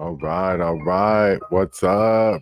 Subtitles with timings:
[0.00, 1.38] All right, all right.
[1.50, 2.40] What's up?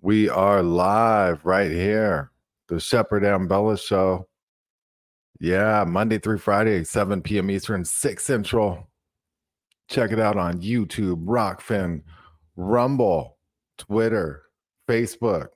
[0.00, 2.32] We are live right here.
[2.66, 4.26] The Shepard Ambellas Show.
[5.38, 7.48] Yeah, Monday through Friday, 7 p.m.
[7.48, 8.90] Eastern, 6 Central.
[9.88, 12.02] Check it out on YouTube, Rokfin,
[12.56, 13.38] Rumble,
[13.78, 14.42] Twitter,
[14.88, 15.50] Facebook,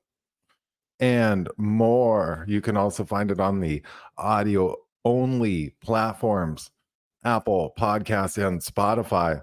[1.01, 2.45] and more.
[2.47, 3.83] You can also find it on the
[4.17, 6.71] audio only platforms
[7.25, 9.43] Apple Podcasts and Spotify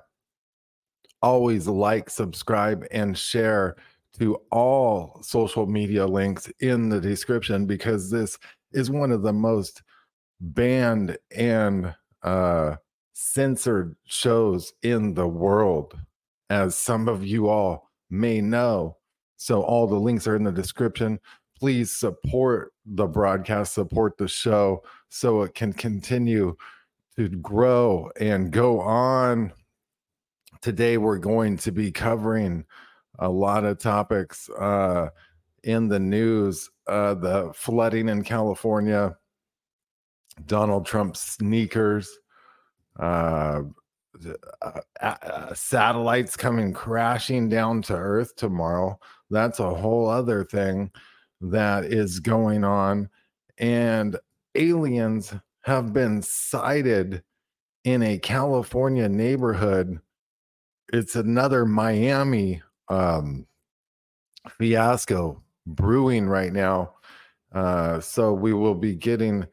[1.22, 3.76] always like, subscribe, and share
[4.20, 8.38] to all social media links in the description because this
[8.72, 9.84] is one of the most
[10.40, 12.76] banned and uh,
[13.14, 15.98] censored shows in the world,
[16.50, 18.98] as some of you all may know.
[19.38, 21.20] So, all the links are in the description.
[21.60, 26.56] Please support the broadcast, support the show so it can continue
[27.16, 29.54] to grow and go on
[30.66, 32.66] today we're going to be covering
[33.20, 35.10] a lot of topics uh,
[35.64, 39.16] in the news uh, the flooding in California,
[40.48, 42.10] Donald Trump's sneakers,
[43.00, 43.62] uh,
[44.64, 49.00] uh, uh, satellites coming crashing down to Earth tomorrow.
[49.30, 50.90] That's a whole other thing
[51.42, 53.08] that is going on.
[53.60, 54.18] And
[54.56, 57.22] aliens have been sighted
[57.84, 60.00] in a California neighborhood
[60.96, 63.46] it's another Miami um,
[64.58, 66.94] fiasco brewing right now.
[67.54, 69.46] Uh, so we will be getting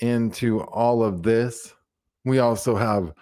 [0.00, 1.72] into all of this.
[2.24, 3.12] We also have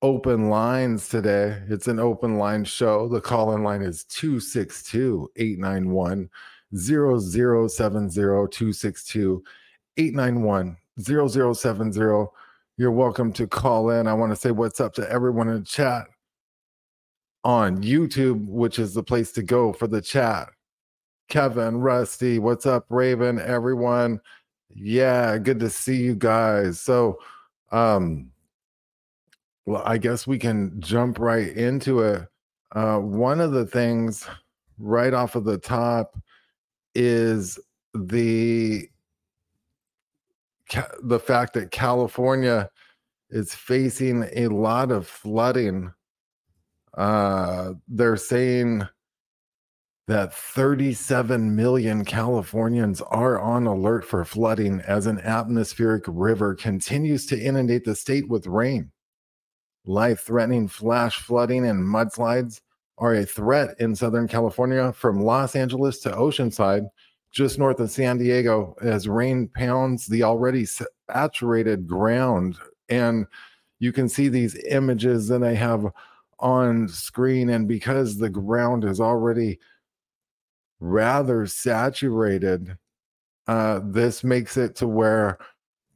[0.00, 1.60] open lines today.
[1.68, 3.08] It's an open line show.
[3.08, 6.30] The call in line is 262 891
[6.74, 9.44] 0070 262
[9.98, 12.00] 891 0070.
[12.78, 14.06] You're welcome to call in.
[14.06, 16.06] I want to say what's up to everyone in the chat
[17.46, 20.48] on YouTube, which is the place to go for the chat.
[21.28, 24.20] Kevin, Rusty, what's up, Raven, everyone?
[24.74, 26.80] Yeah, good to see you guys.
[26.80, 27.20] So,
[27.70, 28.32] um,
[29.64, 32.26] well, I guess we can jump right into it.
[32.74, 34.26] Uh, one of the things
[34.76, 36.18] right off of the top
[36.96, 37.60] is
[37.94, 38.88] the
[41.00, 42.68] the fact that California
[43.30, 45.92] is facing a lot of flooding
[46.96, 48.86] uh, they're saying
[50.08, 57.40] that 37 million Californians are on alert for flooding as an atmospheric river continues to
[57.40, 58.90] inundate the state with rain.
[59.84, 62.60] Life threatening flash flooding and mudslides
[62.98, 66.88] are a threat in Southern California from Los Angeles to Oceanside,
[67.30, 70.66] just north of San Diego, as rain pounds the already
[71.10, 72.56] saturated ground.
[72.88, 73.26] And
[73.80, 75.86] you can see these images, and I have
[76.38, 77.48] on screen.
[77.50, 79.58] And because the ground is already
[80.80, 82.76] rather saturated,
[83.46, 85.38] uh, this makes it to where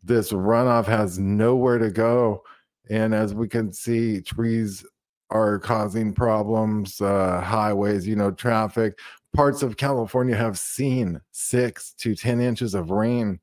[0.03, 2.43] this runoff has nowhere to go.
[2.89, 4.85] And as we can see, trees
[5.31, 8.99] are causing problems, uh, highways, you know, traffic.
[9.35, 13.39] Parts of California have seen six to 10 inches of rain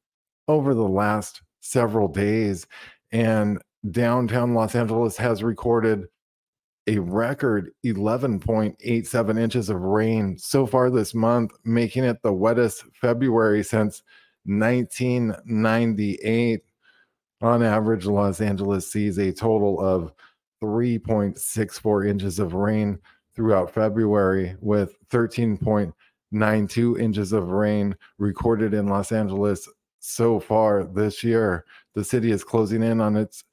[0.48, 2.68] over the last several days.
[3.12, 6.08] And downtown Los Angeles has recorded
[6.88, 13.62] a record 11.87 inches of rain so far this month, making it the wettest February
[13.64, 14.04] since
[14.46, 16.62] 1998.
[17.42, 20.12] On average, Los Angeles sees a total of
[20.64, 22.98] 3.64 inches of rain
[23.36, 29.70] throughout February, with 13.92 inches of rain recorded in Los Angeles
[30.00, 31.66] so far this year.
[31.94, 33.44] The city is closing in on its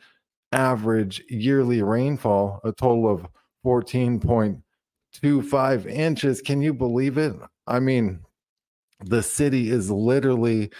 [0.54, 3.26] average yearly rainfall, a total of
[3.66, 6.40] 14.25 inches.
[6.40, 7.34] Can you believe it?
[7.66, 8.20] I mean,
[9.04, 10.70] the city is literally,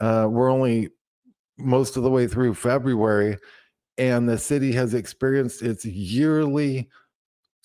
[0.00, 0.90] uh, we're only
[1.58, 3.38] most of the way through February,
[3.98, 6.88] and the city has experienced its yearly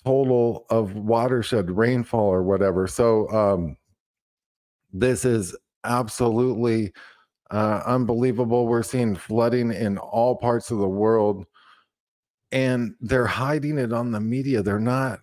[0.06, 2.88] total of watershed rainfall or whatever.
[2.88, 3.78] So um,
[4.94, 6.94] this is absolutely
[7.52, 8.68] uh, unbelievable.
[8.68, 11.46] We're seeing flooding in all parts of the world,
[12.52, 14.62] and they're hiding it on the media.
[14.62, 15.20] They're not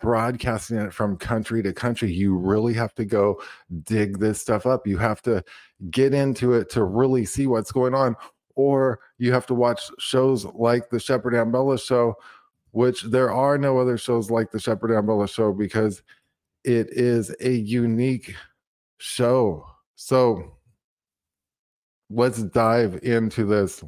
[0.00, 2.12] broadcasting it from country to country.
[2.12, 3.40] You really have to go
[3.84, 4.86] dig this stuff up.
[4.86, 5.42] You have to
[5.90, 8.16] get into it to really see what's going on.
[8.54, 12.14] Or you have to watch shows like the Shepard Ambellas show,
[12.70, 16.02] which there are no other shows like the Shepard Ambellas show because
[16.64, 18.34] it is a unique
[18.98, 19.66] show.
[19.94, 20.55] So
[22.10, 23.82] let's dive into this.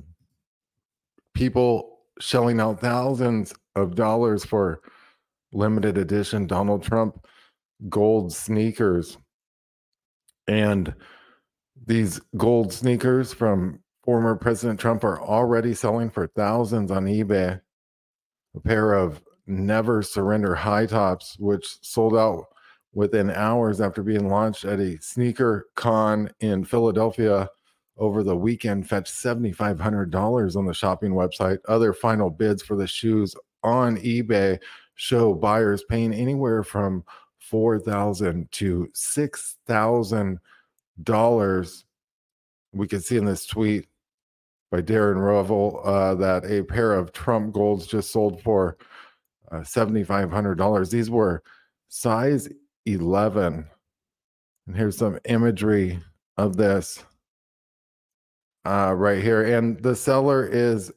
[1.35, 4.81] People shelling out thousands of dollars for
[5.53, 7.25] limited edition Donald Trump
[7.89, 9.19] gold sneakers.
[10.49, 10.95] And
[11.87, 17.61] these gold sneakers from former President Trump are already selling for thousands on eBay.
[18.57, 22.47] A pair of Never Surrender high tops, which sold out
[22.93, 27.49] within hours after being launched at a sneaker con in Philadelphia
[27.99, 31.59] over the weekend, fetched $7,500 on the shopping website.
[31.69, 34.59] Other final bids for the shoes on eBay
[34.95, 37.05] show buyers paying anywhere from
[37.39, 40.39] 4,000 to six thousand
[41.03, 41.85] dollars.
[42.73, 43.87] We can see in this tweet
[44.71, 48.77] by Darren Rovell uh, that a pair of Trump golds just sold for
[49.51, 50.91] uh, seventy five hundred dollars.
[50.91, 51.43] These were
[51.89, 52.49] size
[52.85, 53.67] eleven,
[54.67, 55.99] and here's some imagery
[56.37, 57.03] of this
[58.65, 59.57] uh, right here.
[59.57, 60.93] And the seller is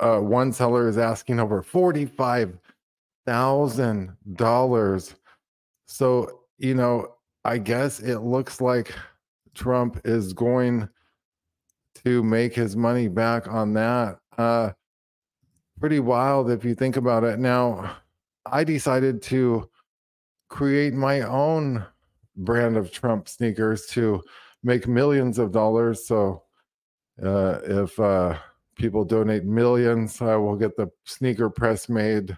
[0.00, 2.58] uh, one seller is asking over forty five
[3.26, 5.14] thousand dollars.
[5.86, 8.94] So, you know, I guess it looks like
[9.54, 10.88] Trump is going
[12.04, 14.18] to make his money back on that.
[14.38, 14.70] Uh
[15.80, 17.40] pretty wild if you think about it.
[17.40, 17.96] Now,
[18.46, 19.68] I decided to
[20.48, 21.84] create my own
[22.36, 24.22] brand of Trump sneakers to
[24.62, 26.06] make millions of dollars.
[26.06, 26.41] So,
[27.22, 28.36] uh, if uh,
[28.76, 32.36] people donate millions, I will get the sneaker press made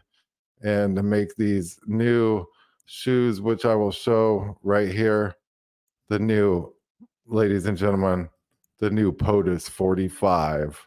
[0.63, 2.47] and make these new
[2.87, 5.35] shoes, which I will show right here.
[6.09, 6.75] The new,
[7.27, 8.29] ladies and gentlemen,
[8.79, 10.87] the new POTUS 45.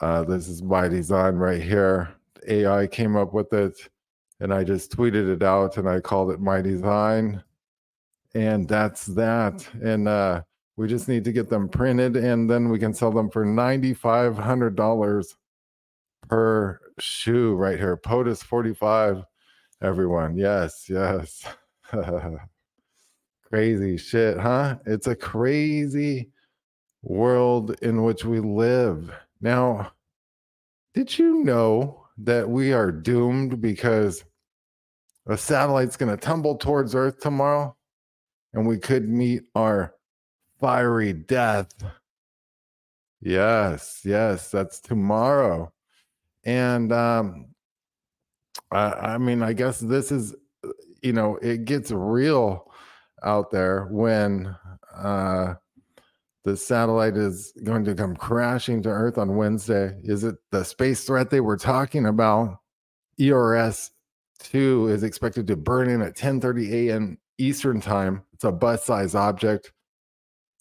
[0.00, 2.14] Uh, this is my design right here.
[2.46, 3.74] AI came up with it,
[4.40, 7.42] and I just tweeted it out and I called it my design.
[8.34, 9.66] And that's that.
[9.82, 10.42] And uh,
[10.76, 15.34] we just need to get them printed, and then we can sell them for $9,500
[16.28, 17.96] per shoe right here.
[17.96, 19.24] POTUS 45,
[19.82, 20.36] everyone.
[20.36, 21.44] Yes, yes.
[23.48, 24.76] crazy shit, huh?
[24.84, 26.30] It's a crazy
[27.02, 29.12] world in which we live.
[29.40, 29.92] Now,
[30.94, 34.24] did you know that we are doomed because
[35.26, 37.76] a satellite's going to tumble towards Earth tomorrow
[38.52, 39.93] and we could meet our
[40.60, 41.72] fiery death?
[43.20, 45.72] Yes, yes, that's tomorrow
[46.44, 47.46] and um,
[48.70, 50.34] I, I mean, I guess this is,
[51.02, 52.70] you know, it gets real
[53.22, 54.54] out there when
[54.94, 55.54] uh,
[56.44, 59.98] the satellite is going to come crashing to Earth on Wednesday.
[60.02, 62.58] Is it the space threat they were talking about?
[63.20, 63.90] ERS
[64.40, 67.18] two is expected to burn in at 10:30 a.m.
[67.38, 68.22] Eastern time.
[68.32, 69.72] It's a bus-sized object.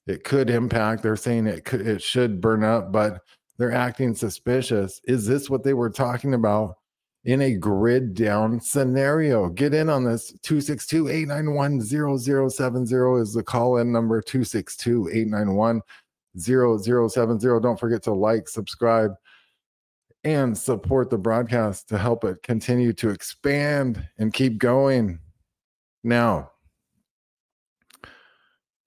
[0.06, 1.04] It could impact.
[1.04, 3.22] They're saying it could, it should burn up, but
[3.58, 5.00] they're acting suspicious.
[5.06, 6.76] Is this what they were talking about
[7.24, 9.50] in a grid down scenario?
[9.50, 10.34] Get in on this.
[10.42, 15.82] 262 891 0070 is the call in number 262 891
[16.38, 17.60] 0070.
[17.62, 19.14] Don't forget to like, subscribe,
[20.24, 25.20] and support the broadcast to help it continue to expand and keep going.
[26.04, 26.53] Now,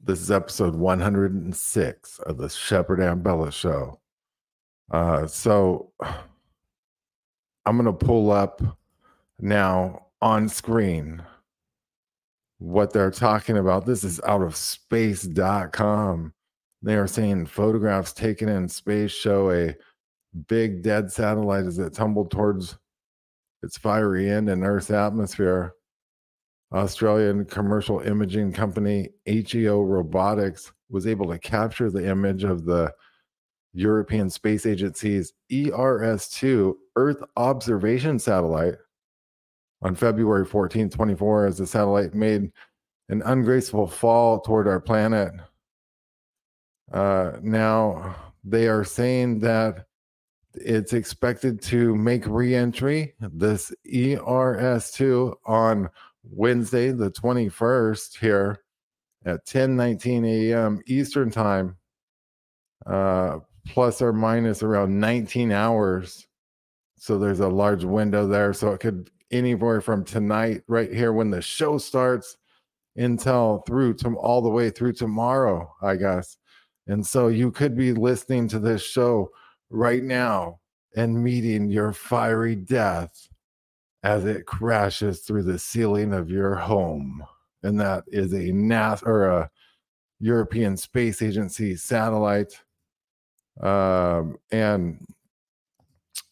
[0.07, 3.99] this is episode 106 of the Shepard Ambellas Show.
[4.89, 5.91] Uh, so
[7.67, 8.63] I'm going to pull up
[9.41, 11.25] now on screen
[12.59, 13.85] what they're talking about.
[13.85, 16.33] This is out of space.com.
[16.83, 19.75] They are saying photographs taken in space show a
[20.47, 22.79] big dead satellite as it tumbled towards
[23.65, 25.76] its fiery end in Earth's atmosphere.
[26.73, 32.93] Australian commercial imaging company HEO Robotics was able to capture the image of the
[33.73, 38.75] European Space Agency's ERS 2 Earth observation satellite
[39.83, 42.51] on February 14, 24, as the satellite made
[43.09, 45.33] an ungraceful fall toward our planet.
[46.93, 49.87] Uh, now, they are saying that
[50.55, 55.91] it's expected to make reentry this ERS2 on
[56.31, 58.63] Wednesday, the 21st, here
[59.25, 60.81] at 10 19 a.m.
[60.87, 61.77] Eastern Time,
[62.87, 66.27] uh, plus or minus around 19 hours.
[66.97, 68.53] So there's a large window there.
[68.53, 72.37] So it could anywhere from tonight, right here, when the show starts,
[72.97, 76.39] until through to all the way through tomorrow, I guess.
[76.87, 79.31] And so you could be listening to this show
[79.71, 80.61] right now
[80.97, 83.29] and meeting your fiery death
[84.07, 87.25] as it crashes through the ceiling of your home.
[87.65, 89.51] And that is a NASA or a
[90.21, 92.57] European Space Agency satellite.
[93.61, 95.05] Um, and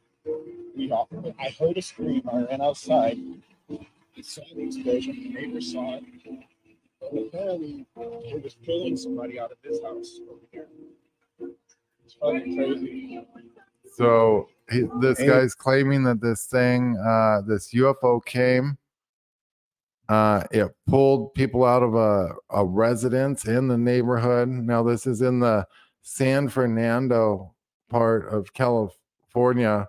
[0.76, 1.08] We all,
[1.40, 2.22] I heard a scream.
[2.32, 3.18] I ran outside.
[4.18, 5.22] I saw the explosion.
[5.22, 6.04] The neighbor saw it.
[6.26, 10.66] And apparently, it was pulling somebody out of this house over here.
[12.04, 13.24] It's fucking crazy.
[13.94, 18.76] So he, this and, guy's claiming that this thing, uh, this UFO came.
[20.08, 24.48] Uh, it pulled people out of a, a residence in the neighborhood.
[24.48, 25.66] Now, this is in the
[26.02, 27.54] San Fernando
[27.88, 29.88] part of California,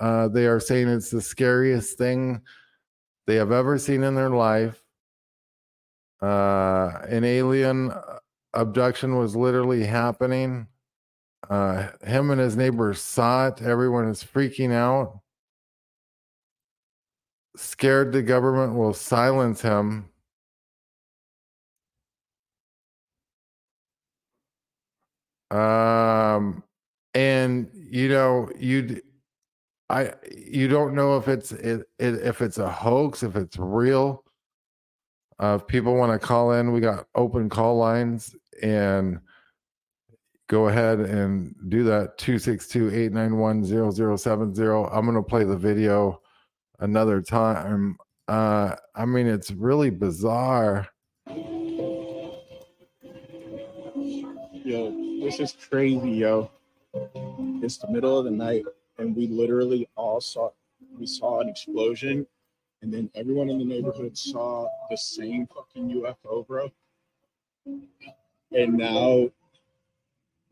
[0.00, 2.40] uh, they are saying it's the scariest thing
[3.26, 4.82] they have ever seen in their life.
[6.20, 7.92] Uh, an alien
[8.54, 10.66] abduction was literally happening.
[11.48, 13.62] Uh, him and his neighbors saw it.
[13.62, 15.20] Everyone is freaking out.
[17.56, 20.10] Scared the government will silence him.
[25.50, 26.62] Um,
[27.14, 29.02] and you know you
[29.90, 34.24] i you don't know if it's it, it, if it's a hoax if it's real.
[35.38, 39.18] Uh, if people want to call in we got open call lines and
[40.48, 42.18] go ahead and do that.
[42.18, 46.20] 262-891-0070 i'm going to play the video
[46.78, 47.96] another time.
[48.28, 50.88] Uh i mean it's really bizarre.
[54.64, 56.50] Yo this is crazy yo.
[57.62, 58.64] It's the middle of the night,
[59.00, 60.50] and we literally all saw
[60.98, 62.26] we saw an explosion,
[62.82, 66.70] and then everyone in the neighborhood saw the same fucking UFO, bro.
[68.52, 69.30] And now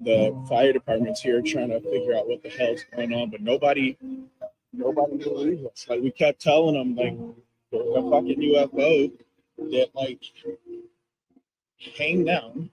[0.00, 3.97] the fire department's here trying to figure out what the hell's going on, but nobody
[4.73, 5.87] nobody believes us.
[5.88, 7.19] Like we kept telling them like
[7.71, 9.12] the fucking UFO
[9.71, 10.23] that like
[11.78, 12.71] came down.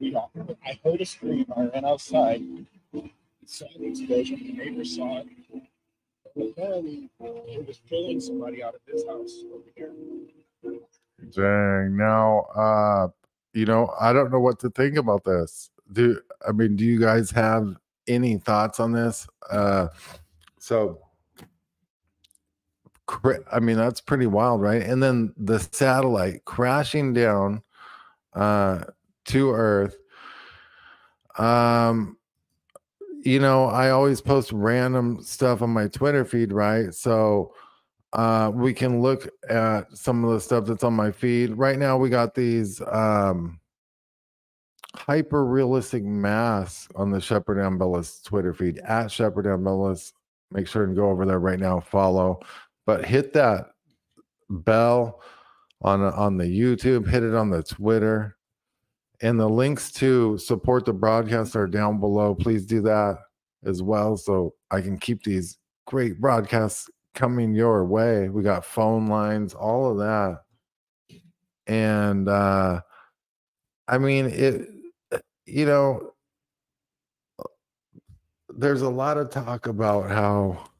[0.00, 1.46] We I heard a scream.
[1.56, 2.42] I ran outside
[3.48, 4.38] saw the explosion.
[4.44, 5.26] The neighbor saw it.
[6.36, 9.92] Apparently, it was pulling somebody out of this house over here.
[11.34, 11.96] Dang.
[11.96, 13.08] Now, uh,
[13.54, 15.70] you know, I don't know what to think about this.
[15.92, 17.74] Do I mean, do you guys have
[18.06, 19.26] any thoughts on this?
[19.50, 19.88] Uh,
[20.58, 21.00] so,
[23.50, 24.82] I mean, that's pretty wild, right?
[24.82, 27.62] And then the satellite crashing down
[28.34, 28.84] uh,
[29.26, 29.96] to Earth.
[31.38, 32.17] Um,
[33.28, 36.94] you know, I always post random stuff on my Twitter feed, right?
[36.94, 37.52] So
[38.14, 41.50] uh, we can look at some of the stuff that's on my feed.
[41.50, 43.60] Right now, we got these um,
[44.94, 50.12] hyper realistic masks on the Shepard Ambellas Twitter feed at Shepard Ambellas.
[50.50, 52.40] Make sure and go over there right now, follow,
[52.86, 53.72] but hit that
[54.48, 55.20] bell
[55.82, 58.37] on on the YouTube, hit it on the Twitter,
[59.20, 62.34] and the links to support the broadcast are down below.
[62.34, 63.18] Please do that
[63.64, 68.28] as well, so I can keep these great broadcasts coming your way.
[68.28, 70.42] We got phone lines, all of that.
[71.66, 72.80] And uh
[73.88, 74.68] I mean it
[75.46, 76.12] you know
[78.50, 80.70] there's a lot of talk about how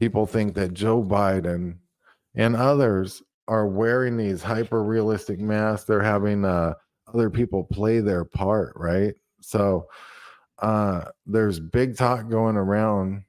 [0.00, 1.76] people think that Joe Biden
[2.34, 5.84] and others are wearing these hyper realistic masks.
[5.84, 6.74] They're having uh
[7.12, 9.14] other people play their part, right?
[9.40, 9.86] So
[10.60, 13.24] uh there's big talk going around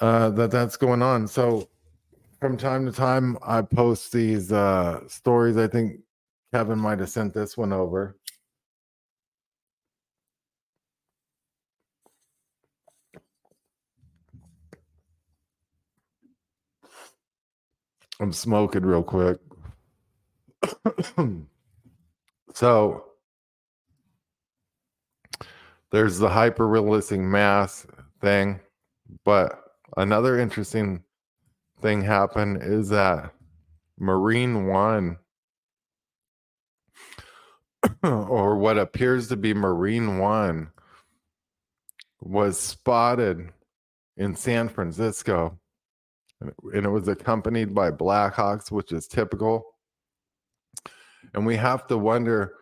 [0.00, 1.26] uh, that that's going on.
[1.28, 1.68] So
[2.40, 5.56] from time to time, I post these uh, stories.
[5.56, 6.00] I think
[6.52, 8.16] Kevin might have sent this one over.
[18.20, 19.38] I'm smoking real quick.
[22.54, 23.04] so
[25.92, 27.86] there's the hyper realistic mass
[28.20, 28.60] thing,
[29.24, 29.62] but
[29.96, 31.02] another interesting
[31.80, 33.32] thing happened is that
[33.98, 35.18] Marine One,
[38.02, 40.70] or what appears to be Marine One,
[42.20, 43.50] was spotted
[44.16, 45.58] in San Francisco.
[46.40, 49.64] And it was accompanied by Blackhawks, which is typical.
[51.34, 52.54] And we have to wonder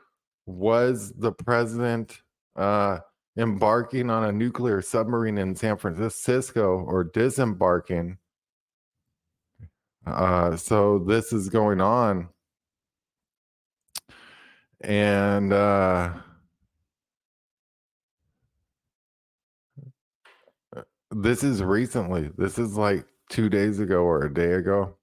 [0.47, 2.21] was the president
[2.57, 2.99] uh,
[3.37, 8.19] embarking on a nuclear submarine in San Francisco or disembarking.
[10.07, 12.29] Uh, so this is going on.
[14.83, 16.13] And uh,
[21.11, 22.31] this is recently.
[22.37, 24.95] This is like two days ago or a day ago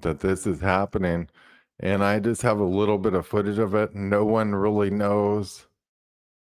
[0.00, 1.28] that this is happening
[1.80, 3.94] and I just have a little bit of footage of it.
[3.94, 5.66] No one really knows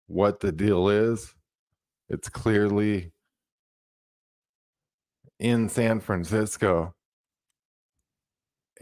[0.07, 1.35] what the deal is.
[2.09, 3.13] It's clearly
[5.39, 6.95] in San Francisco.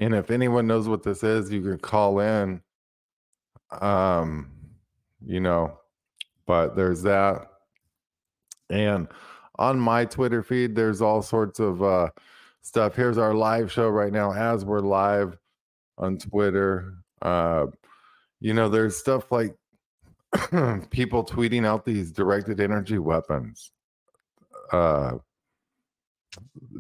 [0.01, 2.62] And if anyone knows what this is, you can call in.
[3.81, 4.51] Um,
[5.25, 5.79] you know,
[6.47, 7.49] but there's that.
[8.71, 9.09] And
[9.59, 12.11] on my Twitter feed, there's all sorts of uh
[12.62, 12.94] stuff.
[12.94, 15.37] Here's our live show right now as we're live
[15.97, 16.94] on Twitter.
[17.23, 17.66] Uh,
[18.40, 19.55] you know, there's stuff like
[20.90, 23.73] people tweeting out these directed energy weapons
[24.73, 25.12] uh,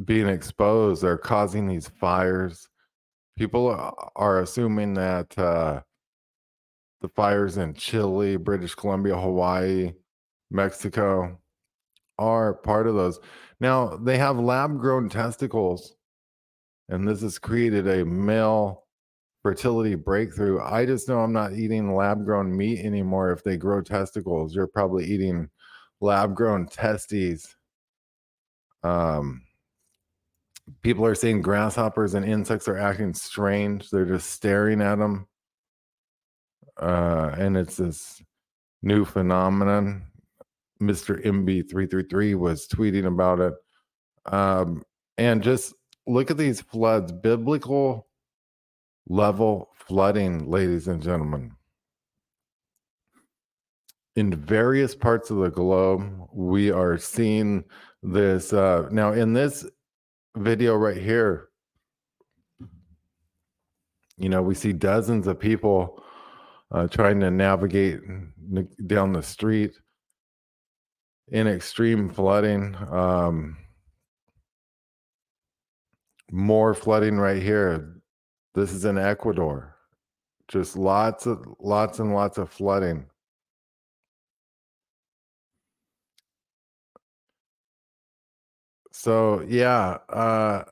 [0.04, 1.02] being exposed.
[1.02, 2.68] They're causing these fires.
[3.36, 5.80] People are assuming that uh,
[7.00, 9.92] the fires in Chile, British Columbia, Hawaii,
[10.50, 11.38] Mexico
[12.18, 13.20] are part of those.
[13.60, 15.94] Now, they have lab grown testicles,
[16.88, 18.84] and this has created a male
[19.42, 20.60] fertility breakthrough.
[20.60, 23.32] I just know I'm not eating lab grown meat anymore.
[23.32, 25.48] If they grow testicles, you're probably eating
[26.00, 27.56] lab grown testes.
[28.82, 29.42] Um,
[30.82, 33.90] people are saying grasshoppers and insects are acting strange.
[33.90, 35.26] They're just staring at them.
[36.80, 38.22] Uh, and it's this
[38.82, 40.07] new phenomenon.
[40.82, 41.24] Mr.
[41.24, 43.54] MB333 was tweeting about it.
[44.26, 44.82] Um,
[45.16, 45.74] and just
[46.06, 47.12] look at these floods.
[47.12, 48.06] Biblical
[49.08, 51.52] level flooding, ladies and gentlemen.
[54.16, 57.64] In various parts of the globe, we are seeing
[58.02, 58.52] this.
[58.52, 59.66] Uh, now, in this
[60.36, 61.48] video right here,
[64.16, 66.02] you know, we see dozens of people
[66.72, 68.00] uh, trying to navigate
[68.86, 69.72] down the street
[71.30, 72.74] in extreme flooding.
[72.90, 73.56] Um,
[76.30, 78.02] more flooding right here.
[78.54, 79.76] This is in Ecuador.
[80.48, 83.06] Just lots of lots and lots of flooding.
[88.92, 90.64] So yeah, uh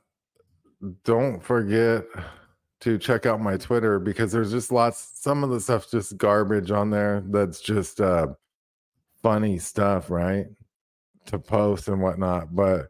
[1.03, 2.05] don't forget
[2.81, 6.71] to check out my Twitter because there's just lots some of the stuff's just garbage
[6.71, 8.27] on there that's just uh
[9.27, 10.45] funny stuff, right?
[11.25, 12.55] To post and whatnot.
[12.55, 12.87] But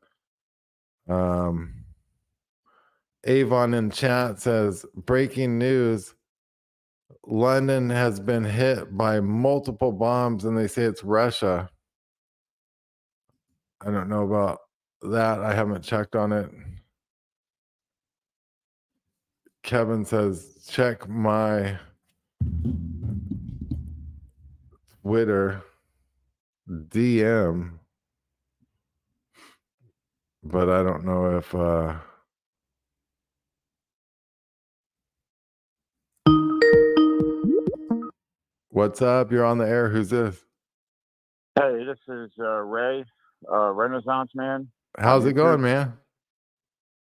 [1.10, 1.74] um
[3.24, 6.14] Avon in chat says breaking news
[7.26, 11.72] London has been hit by multiple bombs and they say it's Russia.
[13.82, 14.60] I don't know about
[15.02, 15.40] that.
[15.42, 16.52] I haven't checked on it.
[19.64, 21.80] Kevin says, check my
[25.02, 25.64] Twitter
[26.70, 27.80] DM,
[30.44, 31.96] but I don't know if uh
[38.78, 39.32] What's up?
[39.32, 39.90] You're on the air.
[39.90, 40.44] Who's this?
[41.58, 43.04] Hey, this is uh, Ray,
[43.52, 44.68] uh, Renaissance Man.
[45.00, 45.94] How's it going, man?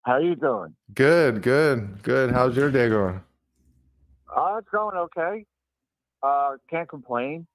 [0.02, 0.74] How you doing?
[0.96, 2.32] Good, good, good.
[2.32, 3.22] How's your day going?
[4.36, 5.46] Uh, it's going okay.
[6.24, 7.46] Uh, can't complain.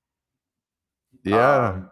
[1.24, 1.68] Yeah.
[1.70, 1.90] Um,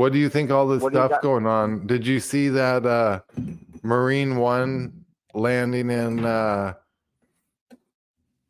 [0.00, 1.86] what do you think all this what stuff going on?
[1.86, 3.20] Did you see that uh
[3.82, 6.72] Marine One landing in uh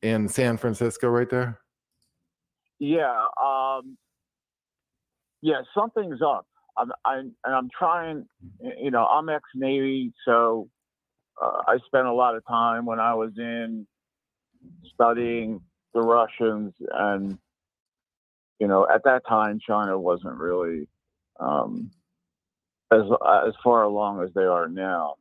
[0.01, 1.59] in San Francisco right there?
[2.79, 3.27] Yeah.
[3.43, 3.99] Um,
[5.43, 6.47] yeah, something's up.
[6.77, 8.27] I'm, I'm, and I'm trying.
[8.81, 10.69] You know, I'm ex-Navy, so
[11.43, 13.89] uh, I spent a lot of time when I was in
[14.95, 15.61] studying
[15.95, 17.39] the Russians, and
[18.61, 20.87] you know, at that time, China wasn't really
[21.41, 21.91] um,
[22.93, 23.03] as
[23.47, 25.15] as far along as they are now.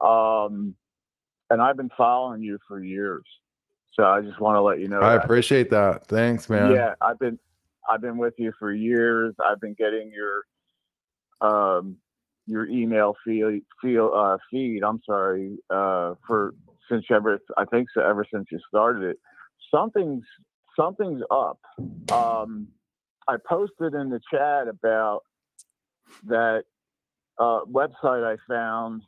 [0.00, 0.74] Um,
[1.50, 3.24] and I've been following you for years,
[3.94, 5.00] so I just want to let you know.
[5.00, 5.24] I that.
[5.24, 6.06] appreciate that.
[6.06, 6.70] Thanks, man.
[6.70, 7.38] Yeah, I've been
[7.90, 9.34] I've been with you for years.
[9.44, 10.44] I've been getting your
[11.40, 11.96] um
[12.46, 16.54] your email feed feel uh feed, I'm sorry, uh for
[16.90, 19.18] since ever I think so ever since you started it.
[19.74, 20.24] Something's
[20.78, 21.58] something's up.
[22.12, 22.68] Um
[23.28, 25.22] I posted in the chat about
[26.26, 26.64] that
[27.38, 29.02] uh website I found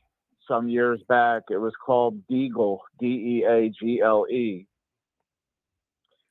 [0.49, 1.45] some years back.
[1.51, 4.67] It was called Deagle, D E A G L E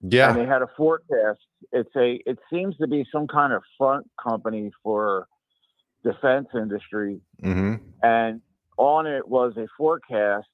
[0.02, 0.30] Yeah.
[0.30, 1.40] and they had a forecast.
[1.72, 5.28] It's a it seems to be some kind of front company for
[6.04, 8.42] defense industry, hmm and
[8.78, 10.48] on it was a forecast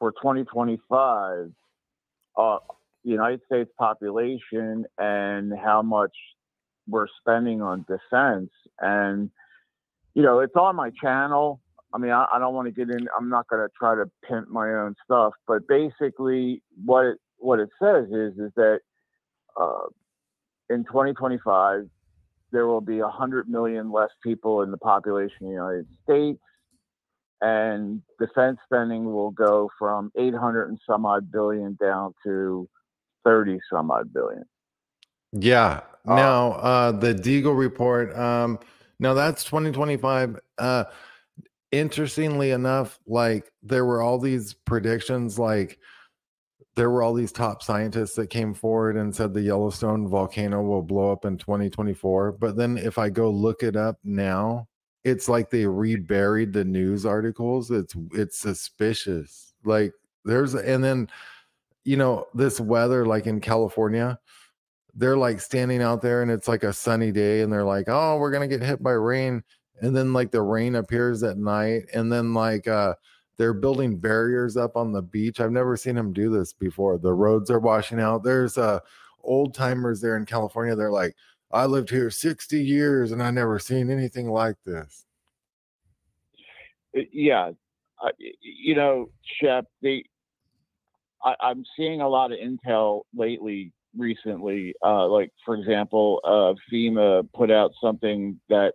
[0.00, 1.52] for 2025,
[2.36, 2.58] uh,
[3.04, 6.12] United States population and how much
[6.88, 8.50] we're spending on defense.
[8.80, 9.30] And
[10.14, 11.60] you know, it's on my channel.
[11.94, 13.06] I mean, I, I don't want to get in.
[13.18, 17.58] I'm not going to try to pimp my own stuff, but basically, what it what
[17.58, 18.80] it says is is that
[19.60, 19.86] uh,
[20.70, 21.88] in 2025
[22.52, 26.42] there will be 100 million less people in the population of the United States,
[27.40, 32.68] and defense spending will go from 800 and some odd billion down to
[33.24, 34.44] 30 some odd billion.
[35.32, 35.80] Yeah.
[36.06, 38.58] Uh, Now, uh the Deagle report, um
[39.02, 40.38] now that's 2025.
[40.58, 40.84] Uh
[41.72, 45.78] interestingly enough, like there were all these predictions like
[46.74, 50.82] there were all these top scientists that came forward and said the Yellowstone volcano will
[50.82, 52.32] blow up in 2024.
[52.32, 54.68] But then if I go look it up now,
[55.04, 57.70] it's like they reburied the news articles.
[57.70, 59.52] It's it's suspicious.
[59.64, 59.92] Like
[60.24, 61.08] there's and then
[61.84, 64.18] you know this weather like in California,
[64.94, 68.18] they're like standing out there and it's like a sunny day and they're like, "Oh,
[68.18, 69.42] we're to get hit by rain."
[69.80, 72.94] And then like the rain appears at night and then like uh
[73.38, 75.40] they're building barriers up on the beach.
[75.40, 76.98] I've never seen them do this before.
[76.98, 78.22] The roads are washing out.
[78.22, 78.80] There's uh
[79.22, 80.76] old timers there in California.
[80.76, 81.16] They're like,
[81.50, 85.06] "I lived here 60 years and I never seen anything like this."
[86.96, 87.50] Uh, yeah,
[88.02, 90.04] uh, you know, Shep, the
[91.24, 94.74] I, I'm seeing a lot of intel lately, recently.
[94.84, 98.72] Uh, like, for example, uh, FEMA put out something that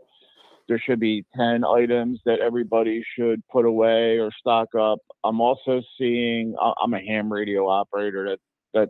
[0.68, 5.00] there should be 10 items that everybody should put away or stock up.
[5.24, 8.30] I'm also seeing, I'm a ham radio operator.
[8.30, 8.40] That,
[8.74, 8.90] that,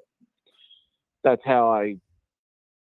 [1.23, 1.95] that's how I,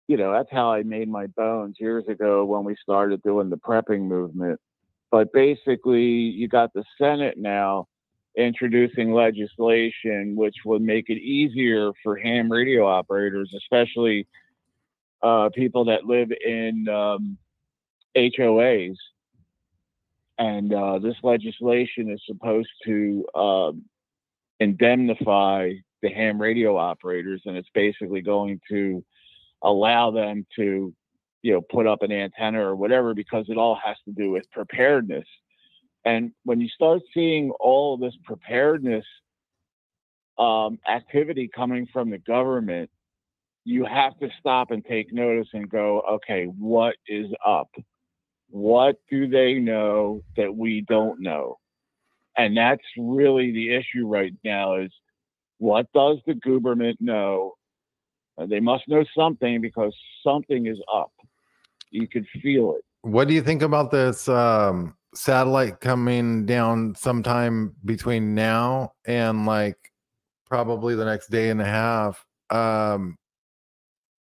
[0.07, 3.57] you know, that's how I made my bones years ago when we started doing the
[3.57, 4.59] prepping movement
[5.11, 7.87] but basically you got the Senate now
[8.37, 14.27] introducing legislation which would make it easier for ham radio operators, especially
[15.23, 17.37] uh, people that live in um,
[18.15, 18.95] HOAs.
[20.37, 23.85] And uh, this legislation is supposed to um,
[24.59, 25.73] indemnify
[26.03, 29.03] the ham radio operators, and it's basically going to
[29.63, 30.93] allow them to
[31.41, 34.49] you know put up an antenna or whatever because it all has to do with
[34.51, 35.25] preparedness
[36.07, 39.05] and when you start seeing all of this preparedness
[40.37, 42.89] um, activity coming from the government
[43.67, 47.69] you have to stop and take notice and go okay what is up?
[48.49, 51.57] What do they know that we don't know?
[52.37, 54.91] And that's really the issue right now is
[55.57, 57.55] what does the government know?
[58.37, 59.93] Uh, they must know something because
[60.25, 61.11] something is up.
[61.91, 62.85] You could feel it.
[63.01, 69.91] What do you think about this um, satellite coming down sometime between now and like
[70.45, 72.25] probably the next day and a half?
[72.49, 73.17] Um,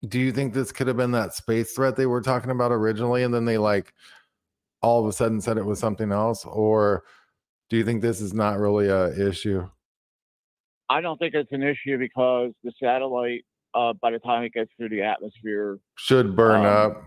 [0.09, 3.23] do you think this could have been that space threat they were talking about originally,
[3.23, 3.93] and then they like
[4.83, 7.05] all of a sudden said it was something else, or
[7.71, 9.69] do you think this is not really a issue?
[10.89, 14.71] I don't think it's an issue because the satellite, uh, by the time it gets
[14.77, 17.03] through the atmosphere, Should burn Um, up.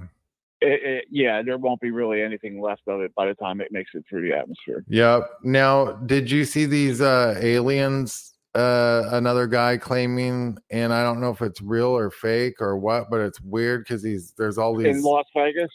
[0.62, 3.72] It, it, yeah, there won't be really anything left of it by the time it
[3.72, 4.84] makes it through the atmosphere.
[4.90, 5.30] Yep.
[5.44, 8.34] Now, did you see these uh aliens?
[8.56, 13.10] Uh another guy claiming, and I don't know if it's real or fake or what,
[13.10, 15.70] but it's weird because he's there's all these In Las Vegas,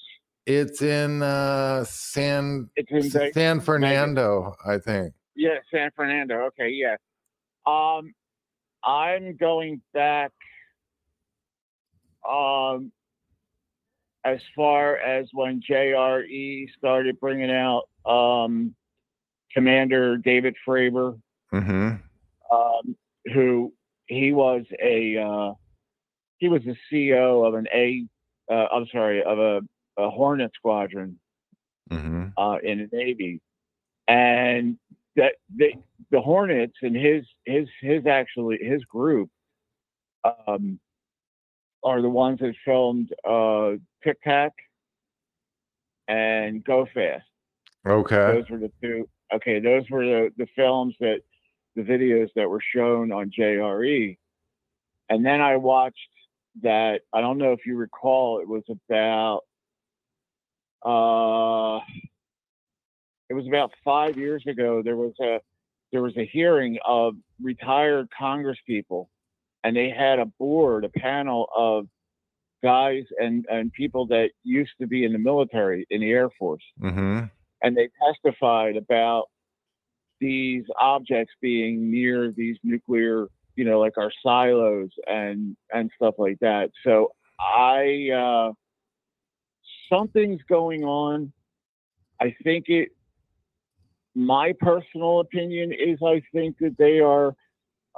[0.47, 5.15] it's in uh San it's in San Fernando, I think.
[5.37, 6.47] yeah, San Fernando.
[6.47, 6.97] Okay, yeah.
[7.65, 8.13] Um,
[8.85, 10.33] I'm going back.
[12.29, 12.93] Um,
[14.25, 18.75] as far as when JRE started bringing out um,
[19.53, 21.19] Commander David Fravor,
[21.53, 21.95] Mm-hmm.
[22.53, 22.97] um,
[23.33, 23.73] who
[24.07, 25.53] he was a uh,
[26.39, 28.05] he was the CEO of an A,
[28.51, 29.61] uh, I'm sorry, of a,
[29.97, 31.19] a Hornet squadron
[31.93, 32.29] Mm-hmm.
[32.37, 33.41] uh, in the Navy,
[34.09, 34.79] and
[35.17, 35.75] that the
[36.11, 39.31] the Hornets and his his his actually his group
[40.49, 40.81] um,
[41.85, 43.73] are the ones that filmed uh,
[44.05, 44.53] Tic Tac
[46.09, 47.25] and Go Fast.
[47.87, 48.17] Okay.
[48.17, 49.09] Those were the two.
[49.35, 51.21] Okay, those were the, the films that
[51.75, 54.17] the videos that were shown on JRE.
[55.09, 55.99] And then I watched
[56.63, 57.01] that.
[57.13, 58.41] I don't know if you recall.
[58.41, 59.43] It was about.
[60.85, 61.81] Uh,
[63.31, 64.83] it was about five years ago.
[64.83, 65.41] There was a
[65.93, 69.11] there was a hearing of retired Congress people,
[69.63, 71.87] and they had a board, a panel of
[72.73, 76.67] guys and and people that used to be in the military, in the Air Force
[76.81, 77.19] Mm-hmm.
[77.63, 79.25] and they testified about
[80.21, 86.39] these objects being near these nuclear, you know, like our silos and and stuff like
[86.41, 86.71] that.
[86.85, 88.53] So I uh,
[89.93, 91.33] something's going on.
[92.21, 92.89] I think it.
[94.15, 97.35] My personal opinion is I think that they are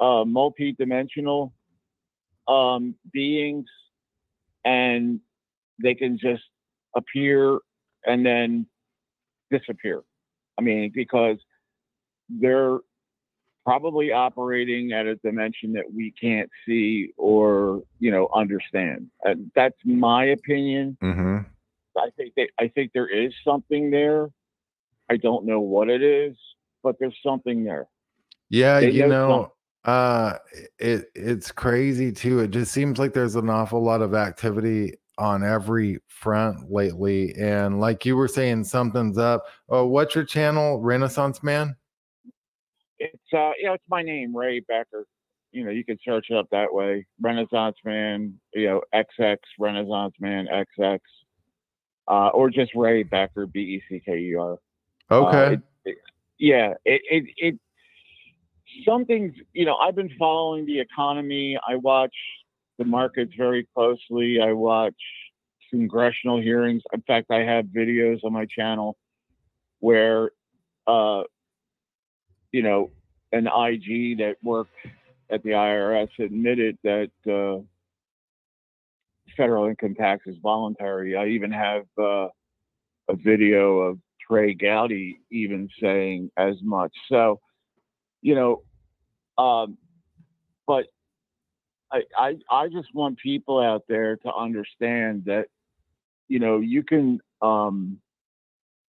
[0.00, 1.52] uh, multi-dimensional
[2.48, 3.66] um, beings,
[4.66, 5.20] and
[5.83, 6.42] they can just
[6.94, 7.59] appear
[8.05, 8.66] and then
[9.50, 10.02] disappear.
[10.59, 11.38] I mean, because
[12.29, 12.79] they're
[13.64, 19.09] probably operating at a dimension that we can't see or you know understand.
[19.26, 20.98] Uh, that's my opinion.
[21.02, 21.38] Mm-hmm.
[21.98, 24.29] I think they, I think there is something there.
[25.09, 26.37] I don't know what it is,
[26.83, 27.87] but there's something there.
[28.50, 29.52] Yeah, They you know know,
[29.87, 30.35] uh
[30.79, 32.40] it it's crazy too.
[32.40, 37.35] It just seems like there's an awful lot of activity on every front lately.
[37.38, 39.46] And like you were saying, something's up.
[39.68, 40.81] Oh, what's your channel?
[40.81, 41.77] Renaissance Man?
[42.99, 45.07] It's uh, know, it's my name, Ray Becker.
[45.53, 47.07] You know, you can search it up that way.
[47.20, 50.99] Renaissance Man, you know, XX Renaissance Man XX,
[52.09, 54.59] uh, or just Ray Becker, B E C K E R.
[55.11, 55.53] Uh, Okay.
[55.55, 55.99] it- it-
[56.38, 57.61] yeah, it, it it
[58.84, 61.58] something's you know I've been following the economy.
[61.68, 62.14] I watch
[62.78, 64.40] the markets very closely.
[64.42, 64.94] I watch
[65.70, 66.82] congressional hearings.
[66.92, 68.96] In fact, I have videos on my channel
[69.80, 70.30] where
[70.86, 71.22] uh,
[72.52, 72.90] you know
[73.32, 74.70] an IG that worked
[75.30, 77.62] at the IRS admitted that uh,
[79.36, 81.16] federal income tax is voluntary.
[81.16, 82.28] I even have uh,
[83.08, 86.92] a video of Trey Gowdy even saying as much.
[87.08, 87.40] So,
[88.26, 88.62] you know,
[89.38, 89.78] um,
[90.66, 90.86] but
[91.92, 95.46] I, I I just want people out there to understand that,
[96.26, 98.00] you know, you can um,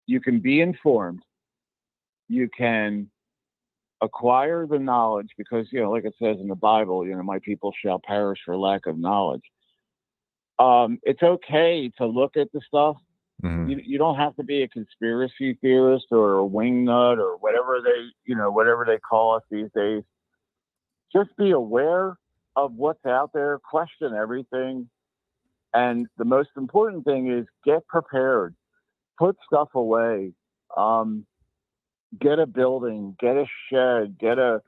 [0.05, 1.21] you can be informed,
[2.29, 3.11] you can
[4.01, 7.39] acquire the knowledge because you know, like it says in the Bible, you know, my
[7.39, 9.43] people shall perish for lack of knowledge.
[10.59, 12.95] Um, it's okay to look at the stuff
[13.43, 13.69] Mhm.
[13.69, 18.09] you, you don't have to be a conspiracy theorist or a wingnut or whatever they
[18.25, 20.03] you know whatever they call us these days.
[21.13, 22.17] Just be aware
[22.55, 24.89] of what's out there question everything
[25.73, 28.55] and the most important thing is get prepared.
[29.19, 30.33] Put stuff away.
[30.75, 31.25] Um,
[32.19, 34.61] get a building get a shed get a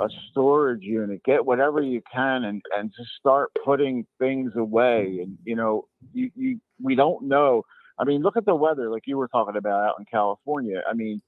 [0.00, 5.20] a storage unit get whatever you can and and just start putting things away.
[5.22, 7.62] And you know you, you we don't know
[7.98, 10.82] I mean, look at the weather, like you were talking about out in California.
[10.88, 11.20] I mean,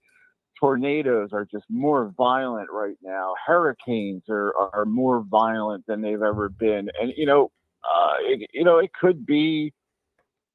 [0.59, 3.35] tornadoes are just more violent right now.
[3.47, 6.91] Hurricanes are, are more violent than they've ever been.
[7.01, 7.51] And, you know,
[7.85, 9.73] uh, it, you know, it could be,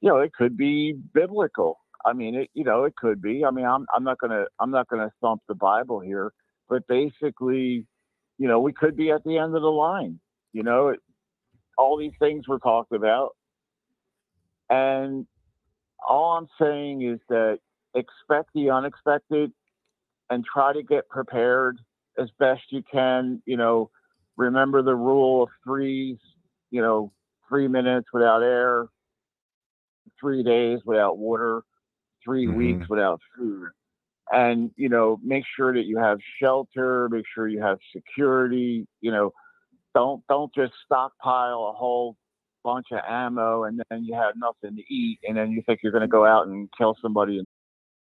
[0.01, 1.79] you know, it could be biblical.
[2.05, 3.43] I mean, it, you know, it could be.
[3.43, 6.31] I mean, I'm I'm not gonna I'm not gonna thump the Bible here,
[6.69, 7.87] but basically,
[8.37, 10.19] you know, we could be at the end of the line.
[10.53, 10.99] You know, it,
[11.77, 13.31] all these things were talked about,
[14.69, 15.25] and
[16.07, 17.59] all I'm saying is that
[17.93, 19.51] expect the unexpected
[20.29, 21.79] and try to get prepared
[22.17, 23.41] as best you can.
[23.45, 23.89] You know,
[24.37, 26.17] remember the rule of threes.
[26.71, 27.11] You know,
[27.47, 28.87] three minutes without air,
[30.19, 31.63] three days without water,
[32.23, 32.53] 3 Mhm.
[32.55, 33.69] weeks without food.
[34.31, 39.11] And, you know, make sure that you have shelter, make sure you have security, you
[39.11, 39.31] know,
[39.93, 42.17] don't don't just stockpile a whole
[42.65, 45.91] bunch of ammo and then you have nothing to eat and then you think you're
[45.91, 47.43] gonna go out and kill somebody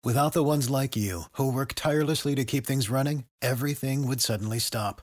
[0.05, 4.59] Without the ones like you, who work tirelessly to keep things running, everything would suddenly
[4.59, 5.01] stop.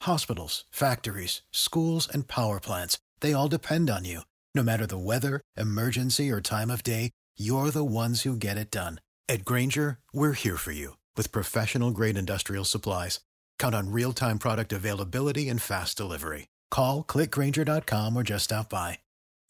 [0.00, 4.22] Hospitals, factories, schools, and power plants, they all depend on you.
[4.54, 8.70] No matter the weather, emergency, or time of day, you're the ones who get it
[8.70, 9.00] done.
[9.28, 13.20] At Grainger, we're here for you with professional grade industrial supplies.
[13.58, 16.46] Count on real time product availability and fast delivery.
[16.70, 18.98] Call click grainger.com or just stop by.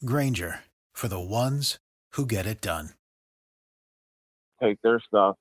[0.05, 0.59] Grainger
[0.93, 1.79] for the ones
[2.13, 2.89] who get it done.
[4.61, 5.37] take their stuff.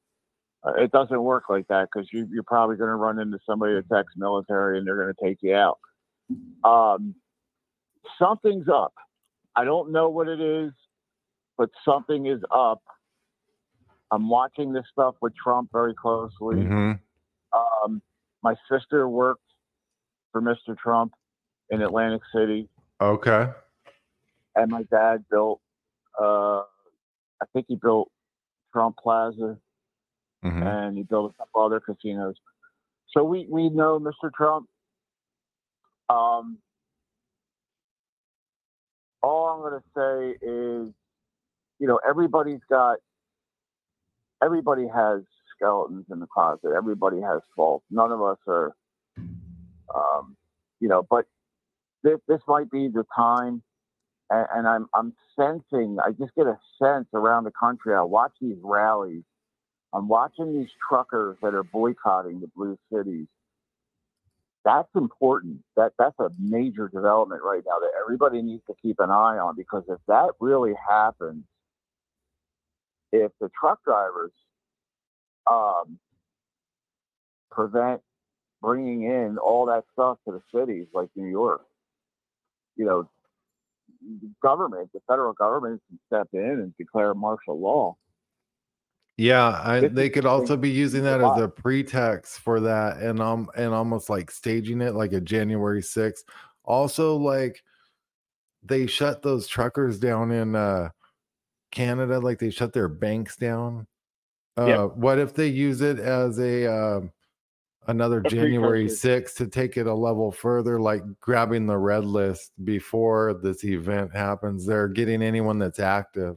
[0.65, 3.75] Uh, it doesn't work like that because you, you're probably going to run into somebody
[3.75, 5.79] that's ex-military and they're going to take you out.
[6.65, 7.15] Um,
[8.19, 8.93] something's up.
[9.57, 10.73] I don't know what it is,
[11.57, 12.83] but something is up.
[14.11, 16.65] I'm watching this stuff with Trump very closely.
[16.65, 16.93] hmm
[17.53, 18.03] Um,
[18.43, 19.43] my sister worked
[20.33, 20.77] for Mr.
[20.77, 21.13] Trump
[21.71, 22.69] in Atlantic City,
[23.01, 23.51] Okay.
[24.57, 25.61] and my dad built.
[26.21, 26.61] Uh,
[27.41, 28.11] I think he built
[28.73, 29.59] Trump Plaza
[30.43, 32.37] hmm and he built a couple other casinos.
[33.11, 34.33] So we we know Mr.
[34.35, 34.69] Trump.
[36.11, 36.59] Um,
[39.23, 40.95] all I'm going to say is,
[41.79, 42.99] you know, everybody's got,
[44.43, 45.23] everybody has
[45.57, 46.73] skeletons in the closet.
[46.77, 47.85] Everybody has faults.
[47.91, 48.75] None of us are,
[49.95, 50.37] um,
[50.81, 51.27] you know, but
[52.03, 53.63] this this might be the time.
[54.31, 55.99] And, and I'm I'm sensing.
[56.05, 57.95] I just get a sense around the country.
[57.95, 59.23] I watch these rallies.
[59.93, 63.27] I'm watching these truckers that are boycotting the blue cities.
[64.65, 65.61] That's important.
[65.77, 69.57] That that's a major development right now that everybody needs to keep an eye on
[69.57, 71.45] because if that really happens,
[73.13, 74.33] if the truck drivers
[75.51, 75.99] um,
[77.51, 78.03] prevent
[78.61, 81.63] bringing in all that stuff to the cities like New York,
[82.79, 83.09] you know,
[84.41, 87.97] government, the federal government can step in and declare martial law.
[89.19, 93.51] Yeah, I, they could also be using that as a pretext for that, and um,
[93.57, 96.23] and almost like staging it like a January 6th.
[96.65, 97.65] Also, like
[98.63, 100.91] they shut those truckers down in uh
[101.73, 103.89] Canada, like they shut their banks down.
[104.57, 104.87] Uh.
[104.87, 107.11] What if they use it as a um
[107.89, 113.35] another January 6th to take it a level further, like grabbing the red list before
[113.43, 114.65] this event happens?
[114.65, 116.37] They're getting anyone that's active.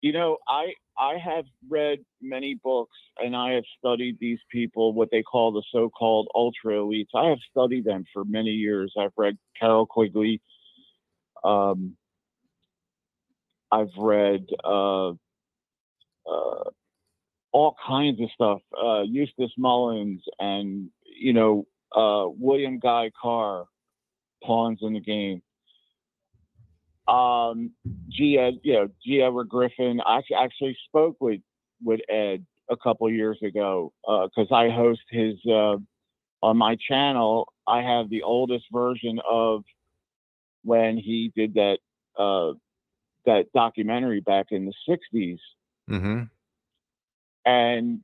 [0.00, 5.10] You know, I I have read many books and I have studied these people, what
[5.10, 7.08] they call the so-called ultra elites.
[7.14, 8.92] I have studied them for many years.
[8.98, 10.40] I've read Carroll Quigley.
[11.42, 11.96] Um,
[13.72, 16.70] I've read uh, uh,
[17.54, 18.60] all kinds of stuff.
[18.76, 23.66] Uh, Eustace Mullins and you know uh, William Guy Carr,
[24.42, 25.40] pawns in the game.
[27.06, 27.70] Um,
[28.10, 28.38] G.
[28.38, 29.22] Ed, you know, G.
[29.22, 30.00] Edward Griffin.
[30.04, 31.40] I actually spoke with
[31.82, 35.76] with Ed a couple years ago because I host his uh,
[36.42, 37.52] on my channel.
[37.68, 39.62] I have the oldest version of
[40.64, 41.78] when he did that
[42.18, 42.54] uh,
[43.26, 45.38] that documentary back in the '60s,
[45.90, 46.22] Mm-hmm.
[47.44, 48.00] And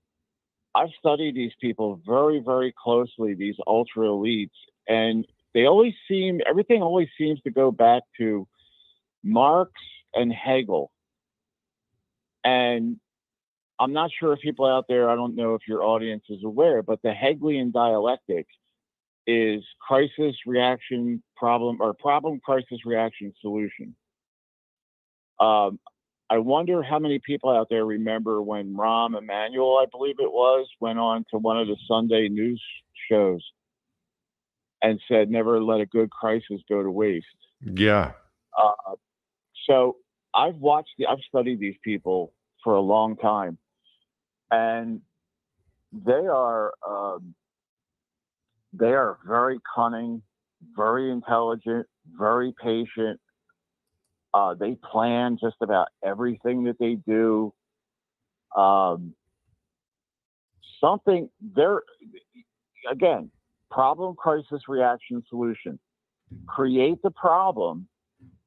[0.75, 3.35] I've studied these people very, very closely.
[3.35, 4.51] These ultra elites,
[4.89, 8.47] and they always seem everything always seems to go back to
[9.25, 9.73] Marx
[10.15, 10.93] and Hegel.
[12.45, 12.99] And
[13.79, 16.83] I'm not sure if people out there, I don't know if your audience is aware,
[16.83, 18.47] but the Hegelian dialectic
[19.27, 23.95] is crisis reaction problem or problem crisis reaction solution.
[25.39, 25.81] Um,
[26.31, 30.69] I wonder how many people out there remember when Rahm Emanuel, I believe it was,
[30.79, 32.63] went on to one of the Sunday news
[33.11, 33.45] shows
[34.81, 37.27] and said, never let a good crisis go to waste.
[37.61, 38.13] Yeah.
[38.57, 38.95] Uh,
[39.69, 39.97] so
[40.33, 43.59] I've watched, the, I've studied these people for a long time,
[44.53, 45.01] and
[45.93, 47.35] they are um,
[48.73, 50.23] they are very cunning,
[50.77, 53.21] very intelligent, very patient.
[54.33, 57.53] Uh, they plan just about everything that they do.
[58.57, 59.15] Um,
[60.81, 61.83] something there
[62.91, 63.31] again,
[63.71, 65.79] problem, crisis, reaction, solution.
[66.47, 67.89] Create the problem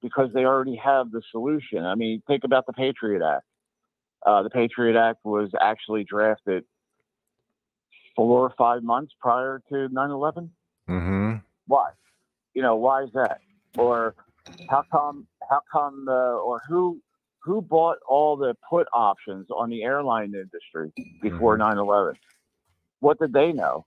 [0.01, 1.85] because they already have the solution.
[1.85, 3.45] I mean, think about the Patriot Act.
[4.25, 6.63] Uh, the Patriot Act was actually drafted
[8.15, 10.49] four or five months prior to 9 11.
[10.89, 11.35] Mm-hmm.
[11.67, 11.91] Why?
[12.53, 13.39] You know, why is that?
[13.77, 14.15] Or
[14.69, 16.99] how come, how come, uh, or who,
[17.43, 20.91] who bought all the put options on the airline industry
[21.21, 22.15] before 9 11?
[22.99, 23.85] What did they know?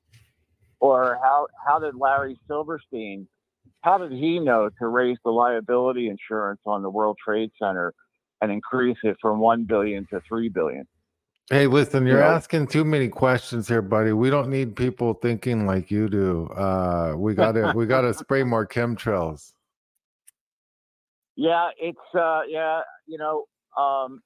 [0.80, 3.26] Or how, how did Larry Silverstein,
[3.80, 7.94] how did he know to raise the liability insurance on the World Trade Center
[8.42, 10.86] and increase it from 1 billion to 3 billion?
[11.48, 12.26] Hey, listen, You you're know?
[12.26, 14.12] asking too many questions here, buddy.
[14.12, 16.48] We don't need people thinking like you do.
[16.48, 19.52] Uh, we gotta we gotta spray more chemtrails.
[21.36, 23.44] Yeah, it's uh yeah, you know,
[23.80, 24.22] um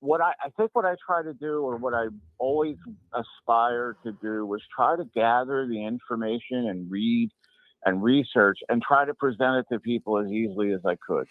[0.00, 2.06] what I, I think what I try to do or what I
[2.38, 2.76] always
[3.14, 7.30] aspire to do was try to gather the information and read
[7.84, 11.26] and research and try to present it to people as easily as I could.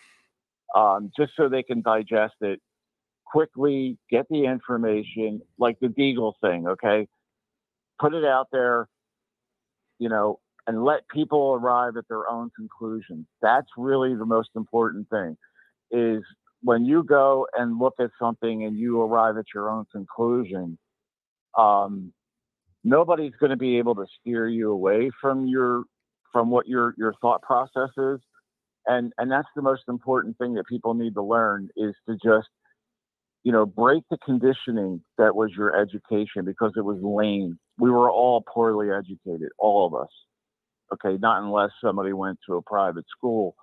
[0.73, 2.61] Um, just so they can digest it
[3.25, 7.07] quickly, get the information, like the Deagle thing, okay?
[7.99, 8.87] Put it out there,
[9.99, 10.39] you know,
[10.71, 13.25] and let people arrive at their own conclusions.
[13.41, 15.35] That's really the most important thing
[15.91, 16.23] is
[16.63, 20.77] when you go and look at something and you arrive at your own conclusion,
[21.57, 22.13] um,
[22.85, 25.83] nobody's going to be able to steer you away from your
[26.31, 28.21] from what your your thought process is,
[28.85, 32.47] and and that's the most important thing that people need to learn is to just
[33.43, 37.59] you know break the conditioning that was your education because it was lame.
[37.77, 40.07] We were all poorly educated, all of us.
[40.93, 43.55] Okay, not unless somebody went to a private school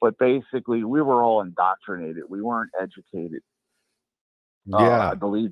[0.00, 2.24] but basically we were all indoctrinated.
[2.28, 3.42] We weren't educated.
[4.72, 5.10] Uh, Yeah.
[5.10, 5.50] I believe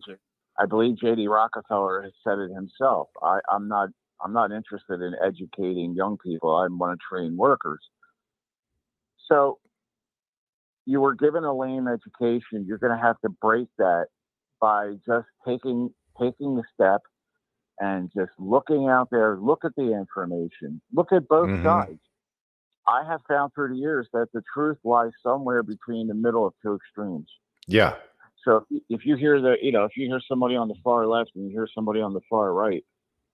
[0.58, 1.28] I believe J.D.
[1.28, 3.08] Rockefeller has said it himself.
[3.22, 3.90] I, I'm not
[4.24, 6.54] I'm not interested in educating young people.
[6.54, 7.80] I want to train workers.
[9.30, 9.58] So
[10.86, 12.64] you were given a lame education.
[12.66, 14.06] You're going to have to break that
[14.60, 17.02] by just taking taking the step
[17.80, 19.36] and just looking out there.
[19.36, 20.80] Look at the information.
[20.92, 21.62] Look at both Mhm.
[21.62, 22.00] sides.
[22.86, 26.54] I have found through the years that the truth lies somewhere between the middle of
[26.62, 27.30] two extremes.
[27.66, 27.96] Yeah.
[28.44, 31.32] So if, you hear the, you know, if you hear somebody on the far left
[31.34, 32.84] and you hear somebody on the far right,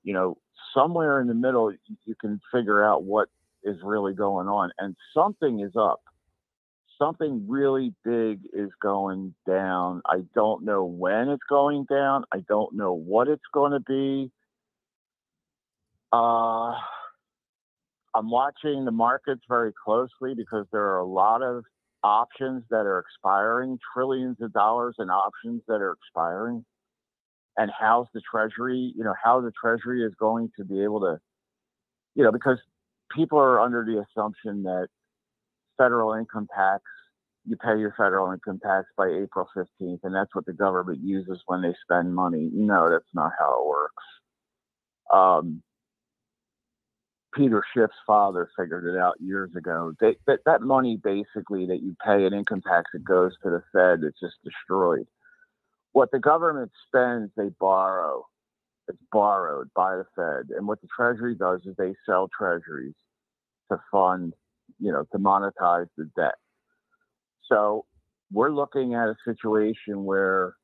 [0.03, 0.39] you know,
[0.73, 1.73] somewhere in the middle,
[2.05, 3.29] you can figure out what
[3.63, 4.73] is really going on.
[4.79, 6.03] And something is up.
[6.99, 10.03] Something really big is going down.
[10.07, 12.25] I don't know when it's going down.
[12.33, 14.31] I don't know what it's going to be.
[16.13, 16.75] Uh,
[18.15, 21.65] I'm watching the markets very closely because there are a lot of
[22.05, 26.65] options that are expiring, trillions of dollars in options that are expiring.
[27.57, 31.19] And how's the Treasury, you know, how the Treasury is going to be able to,
[32.15, 32.59] you know, because
[33.11, 34.89] people are under the assumption that
[35.77, 36.83] federal income tax,
[37.47, 41.43] you pay your federal income tax by April 15th, and that's what the government uses
[41.47, 42.51] when they spend money.
[42.53, 44.05] No, that's not how it works.
[45.13, 45.63] Um,
[47.35, 49.93] Peter Schiff's father figured it out years ago.
[50.01, 53.63] They, that that money basically that you pay in income tax it goes to the
[53.73, 55.07] Fed, it's just destroyed.
[55.93, 58.25] What the government spends, they borrow.
[58.89, 62.95] It's borrowed by the Fed, and what the Treasury does is they sell Treasuries
[63.71, 64.35] to fund,
[64.79, 66.35] you know, to monetize the debt.
[67.49, 67.85] So
[68.33, 70.55] we're looking at a situation where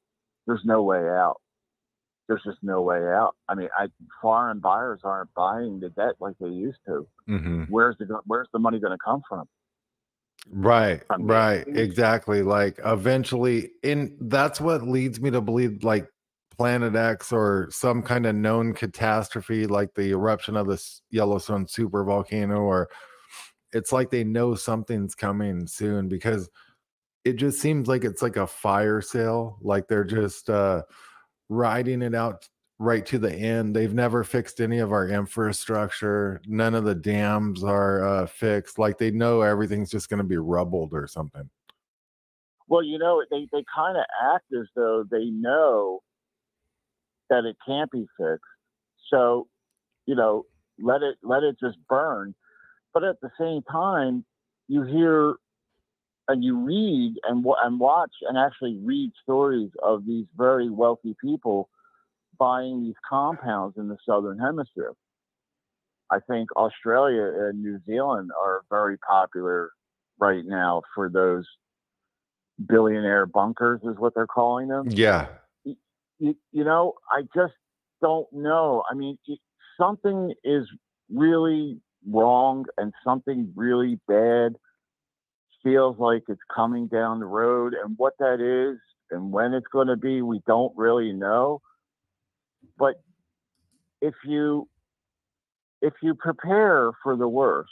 [0.47, 1.41] there's no way out
[2.31, 3.35] there's just no way out.
[3.49, 3.89] I mean, I,
[4.23, 7.07] foreign buyers aren't buying the debt like they used to.
[7.27, 9.49] hmm Where's the Where's the money going to come from?
[10.49, 12.43] Right, From right, exactly.
[12.43, 16.07] Like eventually, and that's what leads me to believe like
[16.57, 22.05] Planet X or some kind of known catastrophe like the eruption of this Yellowstone super
[22.05, 22.91] volcano, or
[23.73, 26.49] it's like they know something's coming soon because
[27.25, 29.59] it just seems like it's like a fire sale.
[29.61, 30.83] Like they're just uh
[31.49, 32.49] riding it out
[32.81, 33.77] right to the end.
[33.77, 36.41] They've never fixed any of our infrastructure.
[36.47, 38.79] None of the dams are uh, fixed.
[38.79, 41.49] Like they know everything's just going to be rubbled or something.
[42.69, 44.05] Well, you know, they they kind of
[44.35, 46.01] act as though they know
[47.29, 48.45] that it can't be fixed.
[49.11, 49.49] So,
[50.07, 50.47] you know,
[50.81, 52.35] let it let it just burn.
[52.93, 54.25] But at the same time,
[54.69, 55.35] you hear
[56.29, 61.69] and you read and and watch and actually read stories of these very wealthy people
[62.39, 64.95] buying these compounds in the southern hemisphere.
[66.11, 69.71] I think Australia and New Zealand are very popular
[70.19, 71.47] right now for those
[72.67, 75.29] billionaire bunkers is what they're calling them Yeah.
[75.65, 77.55] you, you know, I just
[78.01, 78.83] don't know.
[78.91, 79.19] I mean,
[79.79, 80.67] something is
[81.13, 84.57] really wrong and something really bad
[85.63, 87.75] feels like it's coming down the road.
[87.75, 88.79] And what that is
[89.11, 91.61] and when it's going to be, we don't really know.
[92.79, 92.95] But
[94.01, 94.69] if you
[95.83, 97.71] if you prepare for the worst,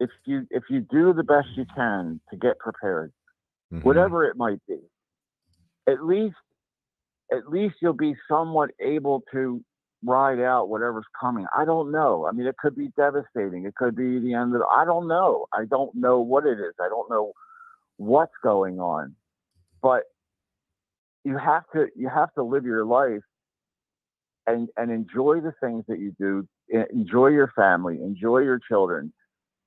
[0.00, 3.12] if you if you do the best you can to get prepared,
[3.72, 3.82] Mhm.
[3.84, 4.80] whatever it might be,
[5.86, 6.36] at least
[7.30, 9.62] at least you'll be somewhat able to
[10.04, 11.46] ride out whatever's coming.
[11.56, 12.26] I don't know.
[12.26, 13.64] I mean, it could be devastating.
[13.66, 14.62] It could be the end of.
[14.62, 15.46] I don't know.
[15.52, 16.74] I don't know what it is.
[16.80, 17.32] I don't know
[17.96, 19.14] what's going on,
[19.82, 20.04] but
[21.24, 23.22] you have to you have to live your life
[24.46, 26.46] and and enjoy the things that you do.
[26.92, 27.98] Enjoy your family.
[28.02, 29.12] Enjoy your children.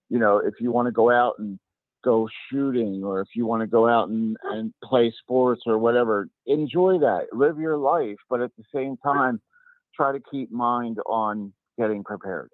[0.10, 1.60] You know, if you want to go out and
[2.04, 6.28] go shooting or if you want to go out and, and play sports or whatever,
[6.48, 7.28] enjoy that.
[7.32, 9.40] Live your life, but at the same time,
[9.96, 12.50] try to keep mind on getting prepared.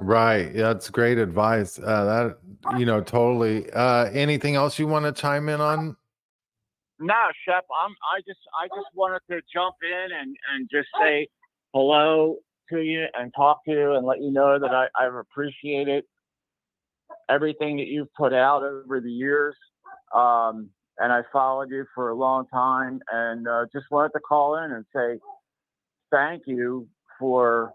[0.00, 0.54] Right.
[0.54, 1.78] That's great advice.
[1.78, 3.70] Uh, that you know, totally.
[3.70, 5.96] Uh, anything else you want to chime in on?
[6.98, 11.28] No, Shep, I'm I just I just wanted to jump in and, and just say
[11.74, 12.36] hello
[12.70, 16.04] to you and talk to you and let you know that I, I've appreciated
[17.28, 19.56] everything that you've put out over the years.
[20.14, 24.56] Um, and I followed you for a long time and uh, just wanted to call
[24.56, 25.18] in and say
[26.12, 26.86] thank you
[27.18, 27.72] for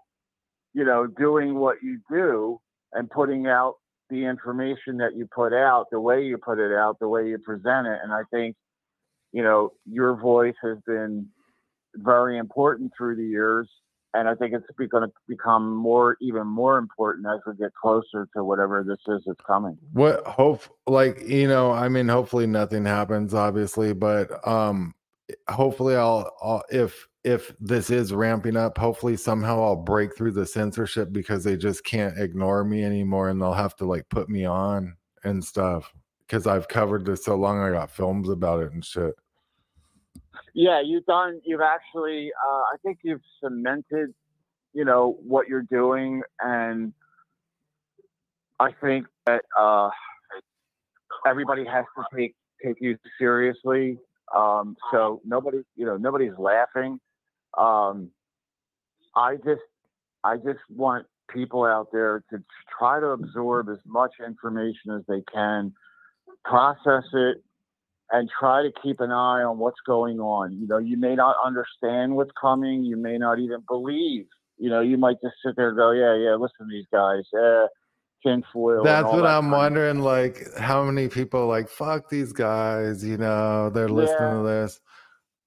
[0.74, 2.60] you know doing what you do
[2.94, 3.76] and putting out
[4.10, 7.38] the information that you put out, the way you put it out, the way you
[7.38, 8.00] present it.
[8.02, 8.56] And I think
[9.32, 11.28] you know, your voice has been
[11.96, 13.70] very important through the years.
[14.14, 18.28] And I think it's going to become more, even more important as we get closer
[18.36, 19.78] to whatever this is that's coming.
[19.94, 20.64] What hope?
[20.88, 24.96] Like you know, I mean, hopefully nothing happens, obviously, but um,
[25.50, 30.46] hopefully I'll, I'll if if this is ramping up, hopefully somehow I'll break through the
[30.46, 34.46] censorship because they just can't ignore me anymore, and they'll have to like put me
[34.46, 35.94] on and stuff
[36.26, 37.60] because I've covered this so long.
[37.60, 39.14] I got films about it and shit.
[40.54, 44.14] Yeah, you've done, you've actually, uh, I think you've cemented,
[44.74, 46.22] you know, what you're doing.
[46.40, 46.94] And
[48.58, 49.90] I think that uh,
[51.28, 54.00] everybody has to take, take you seriously.
[54.34, 57.02] Um, so nobody, you know, nobody's laughing.
[57.58, 58.12] Um,
[59.16, 59.62] I just,
[60.24, 62.44] I just want people out there to
[62.78, 65.74] try to absorb as much information as they can,
[66.46, 67.38] process it,
[68.12, 70.54] and try to keep an eye on what's going on.
[70.54, 72.84] You know, you may not understand what's coming.
[72.84, 74.26] You may not even believe.
[74.58, 77.24] You know, you might just sit there and go, yeah, yeah, listen to these guys.
[77.34, 77.66] Yeah,
[78.26, 78.84] tinfoil.
[78.84, 80.00] That's what that I'm kind wondering.
[80.00, 83.04] Like, how many people like fuck these guys?
[83.04, 84.38] You know, they're listening Yeah.
[84.38, 84.80] to this.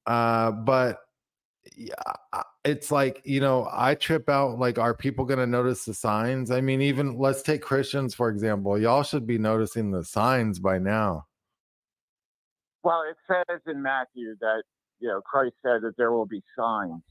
[0.06, 0.98] Uh, but
[2.64, 4.59] it's like you know, I trip out.
[4.59, 6.51] Like, are people going to notice the signs?
[6.51, 8.78] I mean, even let's take Christians for example.
[8.78, 11.26] Y'all should be noticing the signs by now.
[12.83, 14.62] Well, it says in Matthew that
[15.01, 17.03] you know Christ said that there will be signs,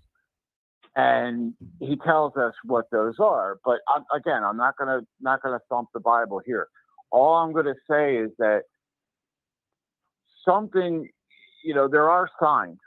[0.95, 3.57] and He tells us what those are.
[3.63, 6.67] But I'm, again, I'm not gonna not gonna thump the Bible here.
[7.11, 8.61] All I'm gonna say is that
[10.47, 11.07] something,
[11.63, 12.77] you know, there are signs.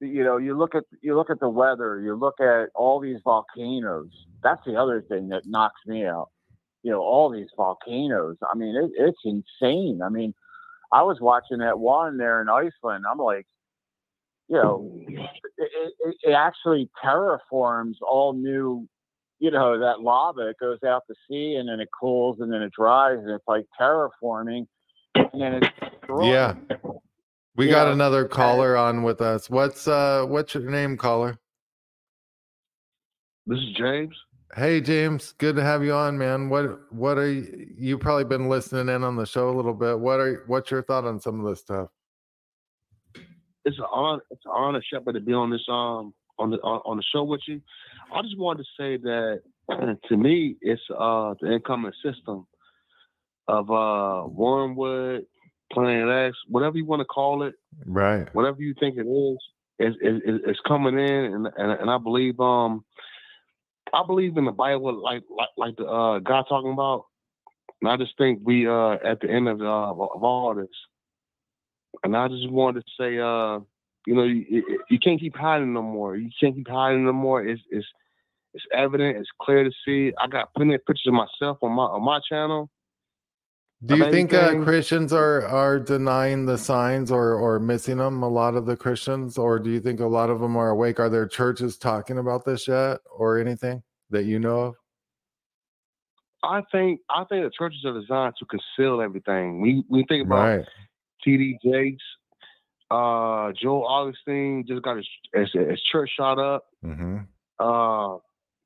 [0.00, 3.18] You know, you look at you look at the weather, you look at all these
[3.24, 4.10] volcanoes.
[4.42, 6.28] That's the other thing that knocks me out.
[6.82, 8.36] You know, all these volcanoes.
[8.48, 10.00] I mean, it, it's insane.
[10.04, 10.34] I mean,
[10.92, 13.04] I was watching that one there in Iceland.
[13.10, 13.46] I'm like,
[14.48, 18.88] you know, it, it, it actually terraforms all new,
[19.40, 20.48] you know, that lava.
[20.48, 23.44] It goes out to sea and then it cools and then it dries and it's
[23.48, 24.66] like terraforming
[25.14, 26.26] and then it's destroyed.
[26.26, 26.54] Yeah.
[27.58, 29.50] We You got know, another caller on with us.
[29.50, 31.40] What's uh what's your name, caller?
[33.48, 34.14] This is James.
[34.54, 36.50] Hey James, good to have you on, man.
[36.50, 39.98] What what are you you probably been listening in on the show a little bit.
[39.98, 41.88] What are what's your thought on some of this stuff?
[43.64, 44.22] It's an honor.
[44.30, 47.24] It's an honor, Shepard, to be on this um on the on, on the show
[47.24, 47.60] with you.
[48.14, 49.42] I just wanted to say that
[50.08, 52.46] to me, it's uh the incoming system
[53.48, 55.26] of uh Wormwood,
[55.72, 57.54] Planet X, whatever you want to call it,
[57.86, 58.26] Right.
[58.34, 59.38] whatever you think it is,
[59.78, 59.94] is
[60.46, 62.84] is, coming in, and, and and I believe um
[63.92, 67.04] I believe in the Bible like like like the uh guy talking about,
[67.80, 70.68] and I just think we uh at the end of uh, of all this,
[72.02, 73.60] and I just wanted to say uh
[74.06, 76.16] you know you, you- you can't keep hiding no more.
[76.16, 77.44] You can't keep hiding no more.
[77.46, 77.86] It's it's
[78.54, 79.16] it's evident.
[79.18, 80.12] It's clear to see.
[80.20, 82.70] I got plenty of pictures of myself on my on my channel.
[83.86, 84.60] Do you think uh.
[84.64, 88.22] Christians are are denying the signs or or missing them?
[88.22, 90.98] A lot of the Christians, or do you think a lot of them are awake?
[90.98, 94.74] Are there churches talking about this yet, or anything that you know of?
[96.42, 99.60] I think I think the churches are designed to conceal everything.
[99.60, 100.66] We we think about Right.
[101.22, 101.58] T.D.
[101.64, 102.02] Jakes,
[102.90, 106.66] uh, Joel Osteen just got his, his, his church shot up.
[106.82, 107.18] hmm
[107.58, 108.18] Uh,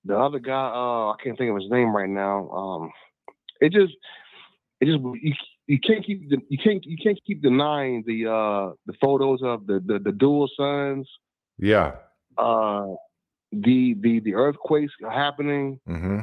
[0.04, 2.50] the other guy, uh, I can't think of his name right now.
[2.50, 2.92] Um,
[3.60, 3.94] it just,
[4.82, 5.32] it just you,
[5.68, 9.66] you can't keep the, you can't you can't keep denying the uh the photos of
[9.66, 11.08] the the, the dual suns,
[11.58, 11.92] Yeah.
[12.36, 12.86] uh,
[13.52, 16.20] the the the earthquakes happening, hmm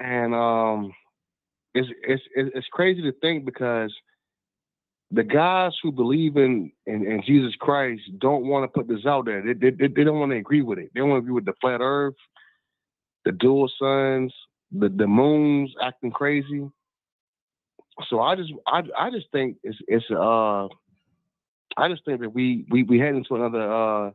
[0.00, 0.92] and um,
[1.74, 3.92] it's it's it's it's crazy to think because
[5.10, 9.24] the guys who believe in in, in Jesus Christ don't want to put this out
[9.26, 9.42] there.
[9.42, 10.90] They, they, they don't want to agree with it.
[10.94, 12.14] They don't want to agree with the flat Earth,
[13.24, 14.32] the dual suns,
[14.72, 16.68] the the moons acting crazy.
[18.08, 20.66] So I just I I just think it's it's uh
[21.76, 24.10] I just think that we we we head into another uh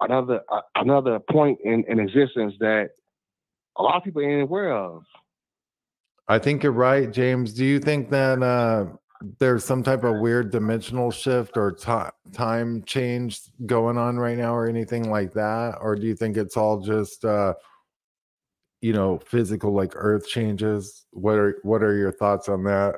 [0.00, 2.90] another uh, another point in, in existence that
[3.76, 5.02] a lot of people ain't aware of.
[6.28, 7.52] I think you're right, James.
[7.52, 8.86] Do you think that uh,
[9.38, 14.54] there's some type of weird dimensional shift or ti time change going on right now,
[14.54, 17.54] or anything like that, or do you think it's all just uh,
[18.84, 21.06] you know physical, like Earth changes?
[21.10, 22.96] What are what are your thoughts on that?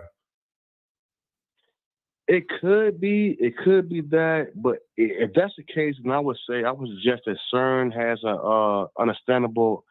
[2.26, 6.37] It could be, it could be that, but if that's the case, then I would
[6.51, 9.84] say I would suggest that CERN has a uh, understandable.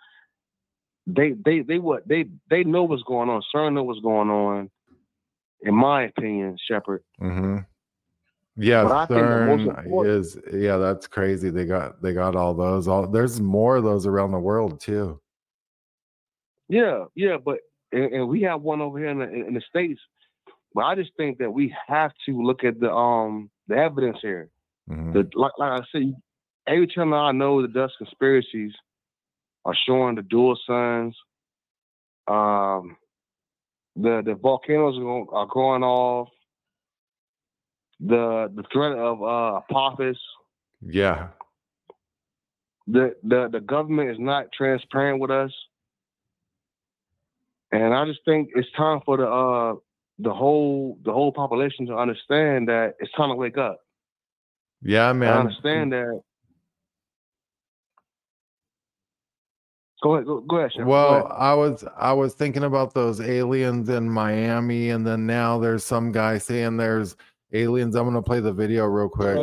[1.07, 3.41] They they they what they they know what's going on.
[3.55, 4.69] CERN know what's going on.
[5.61, 7.03] In my opinion, Shepard.
[7.19, 7.59] hmm
[8.57, 11.51] Yeah, But I think the most CERN important- is yeah, that's crazy.
[11.51, 12.89] They got they got all those.
[12.89, 15.21] All there's more of those around the world too.
[16.69, 17.59] Yeah, yeah, but
[17.91, 20.01] and, and we have one over here in the in the states.
[20.73, 24.49] But I just think that we have to look at the um the evidence here.
[24.89, 25.13] Mhm.
[25.13, 26.13] The like like I said,
[26.67, 28.73] every time I know the dust conspiracies
[29.65, 31.15] are showing the dual suns.
[32.27, 32.97] Um,
[33.95, 36.29] the the volcanoes are going, are going off.
[37.99, 40.17] The the threat of uh, Apophis.
[40.81, 41.29] Yeah,
[42.87, 45.51] The the the government is not transparent with us,
[47.81, 49.75] and I just think it's time for the uh
[50.19, 53.79] the whole the whole population to understand that it's time to wake up.
[54.81, 55.31] yeah, man.
[55.31, 56.21] I understand that.
[60.03, 60.25] Go ahead.
[60.25, 60.71] Go, go ahead.
[60.73, 61.31] Shepard, go Well, ahead.
[61.37, 66.11] I was I was thinking about those aliens in Miami, and then now there's some
[66.11, 67.15] guy saying there's
[67.53, 67.95] aliens.
[67.95, 69.37] I'm gonna play the video real quick.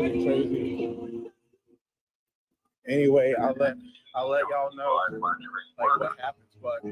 [2.88, 3.74] Anyway, I'll let
[4.14, 5.22] I'll let y'all know like
[6.00, 6.82] what happens, but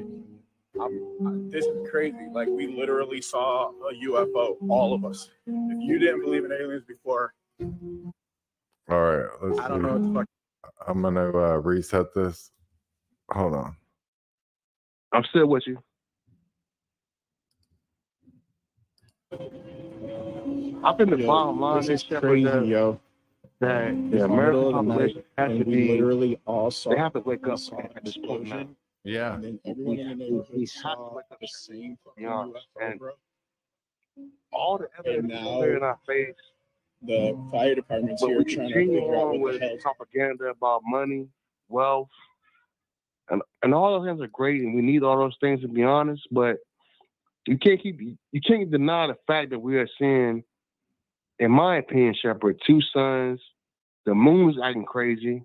[0.79, 2.27] I'm, this is crazy.
[2.31, 5.29] Like we literally saw a UFO, all of us.
[5.69, 7.33] If you didn't believe in aliens before,
[8.89, 9.83] All right, let's I don't see.
[9.83, 10.27] know what the fuck.
[10.87, 12.51] I'm gonna uh, reset this.
[13.31, 13.75] Hold on.
[15.13, 15.79] I'm still with you.
[20.83, 22.99] I think the Yo, bottom line this is is crazy, that, yo.
[23.61, 25.89] that It's the the American middle of population has to And we be.
[25.89, 29.33] literally all saw They have to wake up saw at an this point explosion, Yeah,
[29.35, 32.23] and then everyone in the we neighborhood have to saw wake up the same fucking
[32.23, 33.11] Yeah, UFO, and- bro.
[34.53, 36.35] All the evidence is now- clear in our face,
[37.01, 39.77] The fire department's but here trying to continue figure out on what the with hell.
[39.95, 41.27] propaganda about money,
[41.69, 42.09] wealth,
[43.29, 45.83] and and all those things are great, and we need all those things to be
[45.83, 46.27] honest.
[46.31, 46.57] But
[47.47, 50.43] you can't keep you can't deny the fact that we are seeing,
[51.39, 53.41] in my opinion, Shepard, two suns.
[54.05, 55.43] The moon is acting crazy.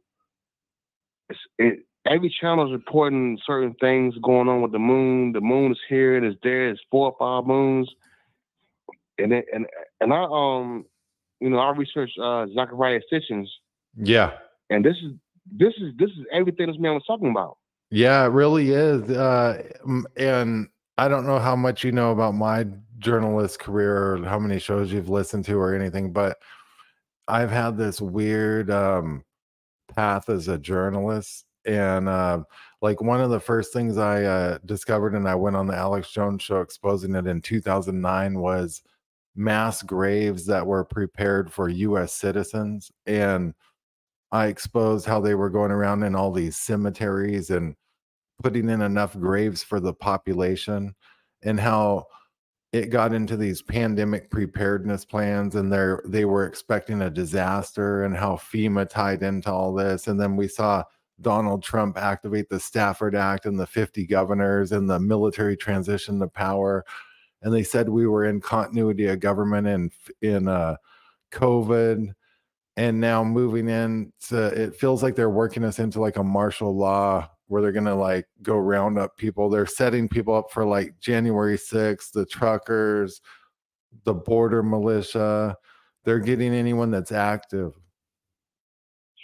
[1.31, 5.33] It's, it every channel is reporting certain things going on with the moon.
[5.33, 6.69] The moon is here, and it's there.
[6.71, 7.89] It's four or five moons,
[9.19, 9.67] and it, and
[10.01, 10.85] and I um,
[11.41, 13.49] you know, I researched uh Zecharia Sitchins,
[13.97, 14.33] yeah,
[14.71, 15.13] and this is
[15.51, 17.57] this is this is everything this man was talking about.
[17.91, 18.25] yeah.
[18.25, 19.09] It really is.
[19.11, 19.63] Uh,
[20.17, 22.67] and I don't know how much you know about my
[22.99, 26.37] journalist career or how many shows you've listened to or anything, but
[27.29, 29.25] I've had this weird um,
[29.95, 31.46] path as a journalist.
[31.67, 32.45] And uh,
[32.81, 36.11] like one of the first things I uh, discovered, and I went on the Alex
[36.11, 38.83] Jones show exposing it in 2009, was
[39.35, 42.91] mass graves that were prepared for US citizens.
[43.07, 43.55] And
[44.33, 47.75] I exposed how they were going around in all these cemeteries and
[48.43, 50.95] putting in enough graves for the population
[51.43, 52.07] and how
[52.73, 58.17] it got into these pandemic preparedness plans and they they were expecting a disaster and
[58.17, 60.83] how FEMA tied into all this and then we saw
[61.21, 66.29] Donald Trump activate the Stafford Act and the 50 governors and the military transition to
[66.29, 66.85] power.
[67.43, 69.91] And they said we were in continuity of government in
[70.21, 70.77] in uh,
[71.33, 72.13] COVID,
[72.77, 74.13] and now moving in.
[74.29, 77.95] To, it feels like they're working us into like a martial law where they're gonna
[77.95, 79.49] like go round up people.
[79.49, 83.21] They're setting people up for like January 6th, the truckers,
[84.05, 85.57] the border militia.
[86.05, 87.75] They're getting anyone that's active.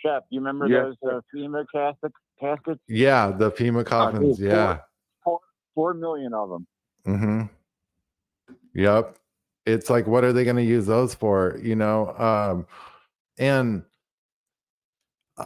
[0.05, 2.81] Shep, you remember Yes, those uh, FEMA casket, caskets?
[2.89, 4.39] Yeah, the FEMA coffins.
[4.39, 4.79] four- yeah.
[5.75, 6.67] Four million of them.
[7.07, 7.43] Mm-hmm.
[8.75, 9.17] Yep.
[9.65, 11.59] It's like, what are they going to use those for?
[11.63, 12.67] You know, um,
[13.39, 13.83] and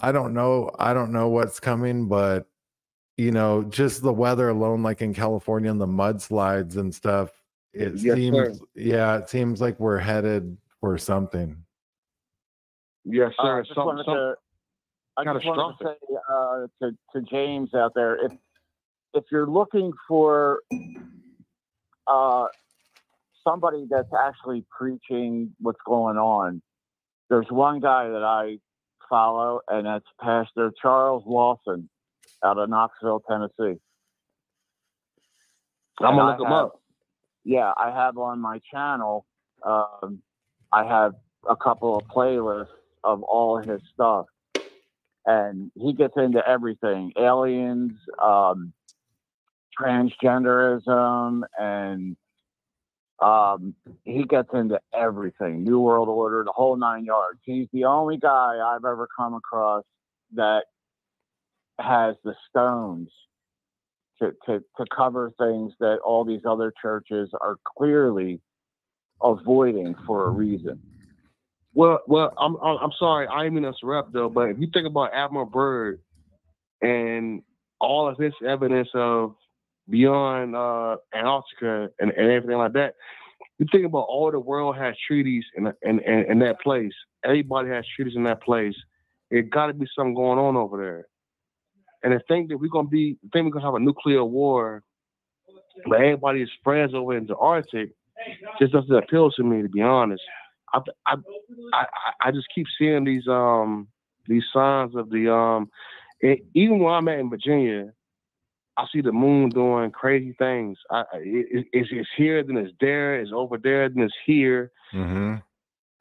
[0.03, 0.71] I don't know.
[0.81, 2.47] I don't know what's coming, but
[3.17, 7.31] you know, just the weather alone, like in California and the mudslides and stuff,
[7.73, 8.17] it Yes, sir.
[8.17, 11.57] seems, yeah, it seems like we're headed for something.
[13.05, 13.59] Yes, Uh, sir.
[13.59, 14.35] I just Some- wanted some- to,
[15.19, 18.33] I just wanted to say uh, to to James out there, if
[19.14, 20.61] if you're looking for
[22.07, 22.47] uh,
[23.47, 26.61] somebody that's actually preaching what's going on,
[27.31, 28.59] there's one guy that I
[29.09, 31.89] follow, and that's Pastor Charles Lawson
[32.45, 33.81] out of Knoxville, Tennessee.
[35.99, 36.81] I'm And gonna look have- up.
[37.45, 39.25] Yeah, I have on my channel.
[39.62, 40.21] Um,
[40.73, 41.14] I have
[41.49, 42.67] a couple of playlists
[43.05, 44.27] of all his stuff,
[45.27, 48.72] and he gets into everything: aliens, um,
[49.79, 52.16] transgenderism, and
[53.20, 53.74] um,
[54.05, 55.64] he gets into everything.
[55.64, 57.41] New World Order, the whole nine yards.
[57.45, 59.85] He's the only guy I've ever come across
[60.35, 60.64] that
[61.79, 63.09] has the stones
[64.20, 68.41] to, to, to cover things that all these other churches are clearly
[69.22, 70.81] avoiding for a reason.
[71.77, 74.87] Well, well, I'm I'm sorry, I didn't mean to interrupt though, but if you think
[74.87, 76.01] about Admiral Byrd
[76.81, 77.43] and
[77.79, 79.35] all of this evidence of
[79.91, 82.95] beyond uh, Antarctica and, and everything like that,
[83.59, 86.95] you think about all the world has treaties in in, in, in that place.
[87.22, 88.74] Everybody has treaties in that place.
[89.31, 91.07] It got to be something going on over there.
[92.03, 94.83] And the thing that we're gonna be, the thing we're gonna have a nuclear war,
[95.87, 97.91] but everybody is friends over in the Arctic,
[98.59, 100.22] just doesn't appeal to me, to be honest.
[100.73, 101.14] I, I,
[101.73, 101.87] I,
[102.25, 103.89] I just keep seeing these um
[104.27, 105.71] these signs of the um
[106.23, 107.93] and even when I'm at in Virginia,
[108.77, 110.79] I see the moon doing crazy things.
[110.91, 114.73] I, I- it, it's, it's here, then it's there, it's over there, then it's here.
[114.95, 115.37] Mm-hmm.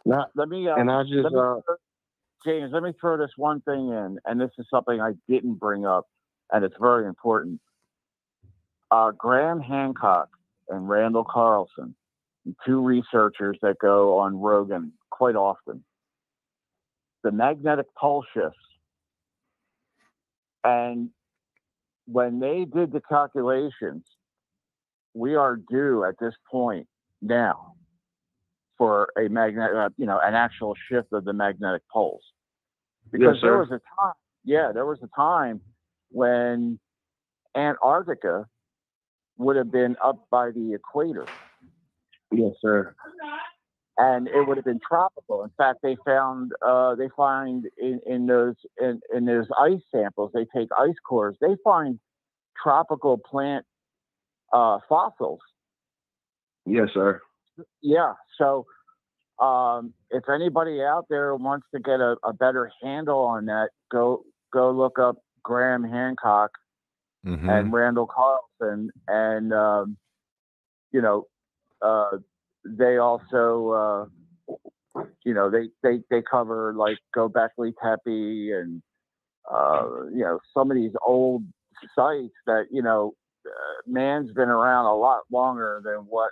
[0.06, 1.56] Not, Let me, uh, and I just let me uh,
[2.46, 5.86] James, let me throw this one thing in, and this is something I didn't bring
[5.86, 6.06] up,
[6.52, 7.60] and it's very important.
[8.92, 10.30] Uh, Graham Hancock
[10.70, 11.96] and Randall Carlson,
[12.66, 15.84] two researchers that go on Rogan quite often.
[17.24, 18.58] The magnetic pole shifts,
[20.64, 21.10] and
[22.06, 24.04] when they did the calculations,
[25.14, 26.88] we are due at this point
[27.22, 27.74] now
[28.78, 32.22] for a magnet, uh, you know, an actual shift of the magnetic poles.
[33.12, 35.62] Because there was a time, yeah, there was a time
[36.10, 36.80] when
[37.56, 38.46] Antarctica
[39.38, 41.26] would have been up by the equator
[42.38, 42.96] yes, sir.
[43.98, 45.44] and it would have been tropical.
[45.44, 50.32] In fact, they found uh, they find in, in those in, in those ice samples,
[50.34, 52.00] they take ice cores, they find
[52.62, 53.66] tropical plant
[54.54, 55.40] uh, fossils
[56.66, 57.22] Yes, sir.
[57.82, 58.14] yeah.
[58.38, 58.66] So,
[59.40, 64.24] um, if anybody out there wants to get a, a better handle on that, go
[64.52, 66.52] go look up Graham Hancock
[67.26, 67.50] Mm-hmm.
[67.50, 69.98] and Randall Carlson, and um,
[70.92, 71.26] you know,
[71.82, 72.18] uh,
[72.66, 74.10] they also,
[74.98, 78.82] uh, you know, they they they cover like Gobekli Tepe and
[79.52, 81.44] uh, you know some of these old
[81.96, 83.14] sites that you know
[83.46, 86.32] uh, man's been around a lot longer than what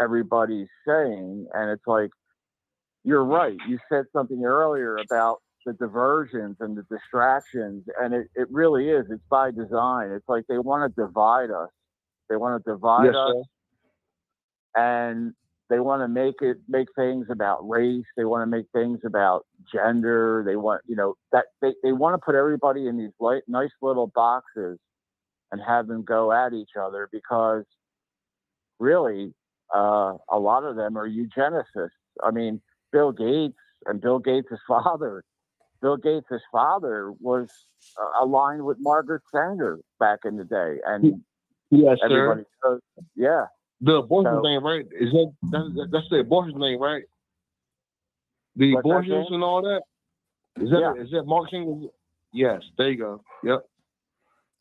[0.00, 2.10] everybody's saying, and it's like
[3.04, 3.56] you're right.
[3.68, 9.06] You said something earlier about the diversions and the distractions, and it, it really is.
[9.10, 10.10] It's by design.
[10.10, 11.68] It's like they want to divide us.
[12.28, 13.42] They want to divide Yes, us, sir.
[14.78, 15.32] And
[15.68, 18.04] they want to make it make things about race.
[18.16, 20.42] They want to make things about gender.
[20.46, 23.72] They want you know that they, they want to put everybody in these light, nice
[23.82, 24.78] little boxes
[25.50, 27.64] and have them go at each other because
[28.78, 29.34] really
[29.74, 31.90] uh, a lot of them are eugenicists.
[32.22, 32.60] I mean,
[32.92, 35.24] Bill Gates and Bill Gates' father.
[35.80, 37.48] Bill Gates' father was
[38.00, 41.22] uh, aligned with Margaret Sanger back in the day, and
[41.70, 42.44] Yes, sir.
[42.64, 42.80] knows.
[43.14, 43.44] Yeah,
[43.80, 44.86] The abortion So- thing, right?
[44.92, 47.04] Is that that's, that's the abortion thing, right?
[48.56, 49.28] The What's that, abortions James?
[49.30, 49.82] and all that.
[50.60, 51.02] Is that Yeah.
[51.02, 51.88] is that marketing?
[52.32, 53.22] Yes, there you go.
[53.44, 53.64] Yep.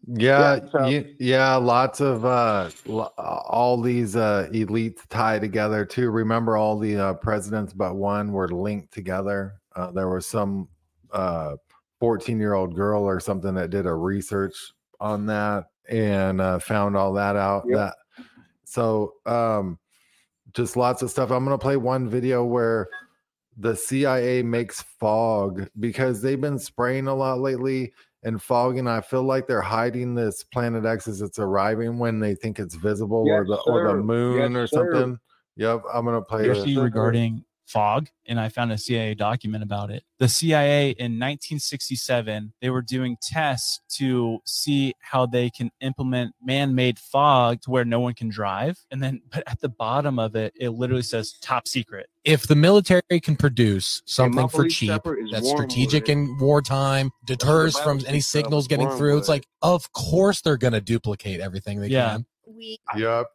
[0.09, 5.84] Yeah, Yeah, so- ye- yeah, lots of uh l- all these uh elites tie together
[5.84, 6.11] too.
[6.11, 9.55] Remember all the uh presidents but one were linked together.
[9.76, 10.68] Uh there was some
[11.11, 11.55] uh
[12.01, 14.55] 14-year-old girl or something that did a research
[14.99, 17.76] on that and uh found all that out Yep.
[17.78, 17.95] that
[18.78, 19.80] so um
[20.53, 21.30] just lots of stuff.
[21.30, 22.88] I'm going to play one video where
[23.57, 27.91] the CIA makes fog because they've been spraying a lot lately
[28.23, 32.19] and fog, and I feel like they're hiding this planet X as it's arriving when
[32.19, 34.91] they think it's visible or Yes, the or the moon Yes, or sir.
[34.91, 35.19] something.
[35.57, 36.59] Yep, I'm gonna play this.
[36.59, 40.03] actually regarding fog, and I found a CIA document about it.
[40.20, 46.97] The CIA in 1967, they were doing tests to see how they can implement man-made
[46.97, 48.80] fog to where no one can drive.
[48.89, 52.55] And then, but at the bottom of it, it literally says "top secret." If the
[52.55, 55.45] military can produce my something for cheap that's wormwood.
[55.45, 60.74] strategic in wartime, deters from any signals getting through, it's like, of course they're going
[60.74, 62.13] to duplicate everything they Yeah.
[62.13, 62.26] can.
[62.45, 63.28] we Yep.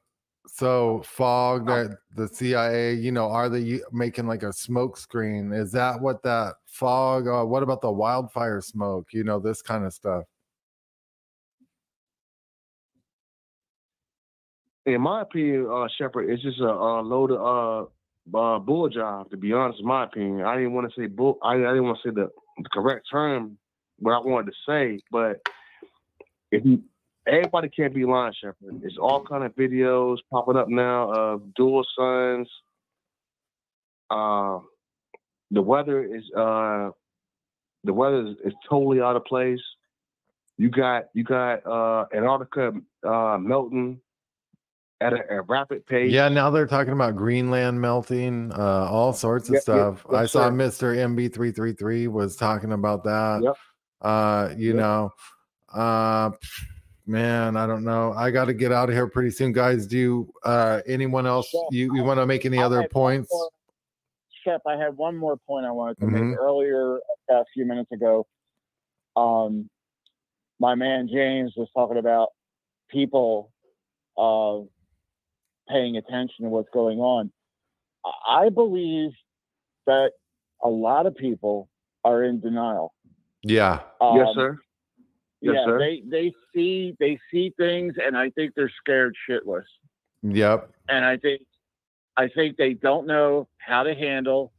[0.47, 1.85] So fog Oh.
[1.85, 5.53] that the CIA, you know, are they making like a smoke screen?
[5.53, 7.27] Is that what that fog?
[7.29, 9.09] Uh, what about the wildfire smoke?
[9.13, 10.25] You know, this kind of stuff.
[14.87, 17.89] in my opinion, uh, Shepard, it's just a, a load of
[18.35, 19.31] uh, uh, bull job.
[19.31, 21.39] To be honest, in my opinion, I didn't want to say bull.
[21.43, 22.29] I, I didn't want to say the,
[22.59, 23.59] the correct term,
[23.99, 25.01] what I wanted to say.
[25.11, 25.41] But
[26.51, 26.83] if you,
[27.27, 28.81] everybody can't be lying, Shepard.
[28.83, 32.49] It's all kind of videos popping up now of dual suns.
[34.11, 34.61] Uh,
[35.51, 36.91] the weather is uh,
[37.85, 39.61] the weather is, is totally out of place.
[40.59, 42.73] You got you got uh, Antarctica
[43.07, 44.01] uh, melting
[45.01, 46.13] at a, a rapid pace.
[46.13, 50.07] Yeah, now they're talking about Greenland melting, uh, all sorts of Yep, yep, stuff.
[50.13, 50.51] I saw.
[50.51, 50.97] Mr.
[50.97, 53.41] MB333 was talking about that.
[53.43, 53.55] Yep.
[54.01, 55.11] Uh, you know,
[55.73, 56.31] uh,
[57.07, 58.13] man, I don't know.
[58.13, 59.87] I got to get out of here pretty soon, guys.
[59.87, 61.49] Do you, uh, anyone else?
[61.49, 61.69] Sure.
[61.71, 63.29] You, you want to make any I other points?
[63.33, 63.51] more-
[64.45, 66.31] Shep, I had one more point I wanted to Mhm.
[66.31, 66.99] make earlier
[67.31, 68.27] a few minutes ago.
[69.15, 69.71] Um,
[70.59, 72.31] my man James was talking about
[72.91, 73.53] people
[74.19, 74.61] uh,
[75.69, 77.33] paying attention to what's going on.
[78.05, 79.13] I- I believe
[79.87, 80.13] that
[80.63, 81.69] a lot of people
[82.05, 82.95] are in denial.
[83.43, 83.81] Yeah.
[84.01, 84.59] yes, Um, sir.
[85.43, 85.79] Yes, yeah, sir.
[85.79, 89.65] they they see they see things, and I think they're scared shitless.
[90.23, 90.71] Yep.
[90.89, 91.43] and I think
[92.17, 94.53] I think they don't know how to handle.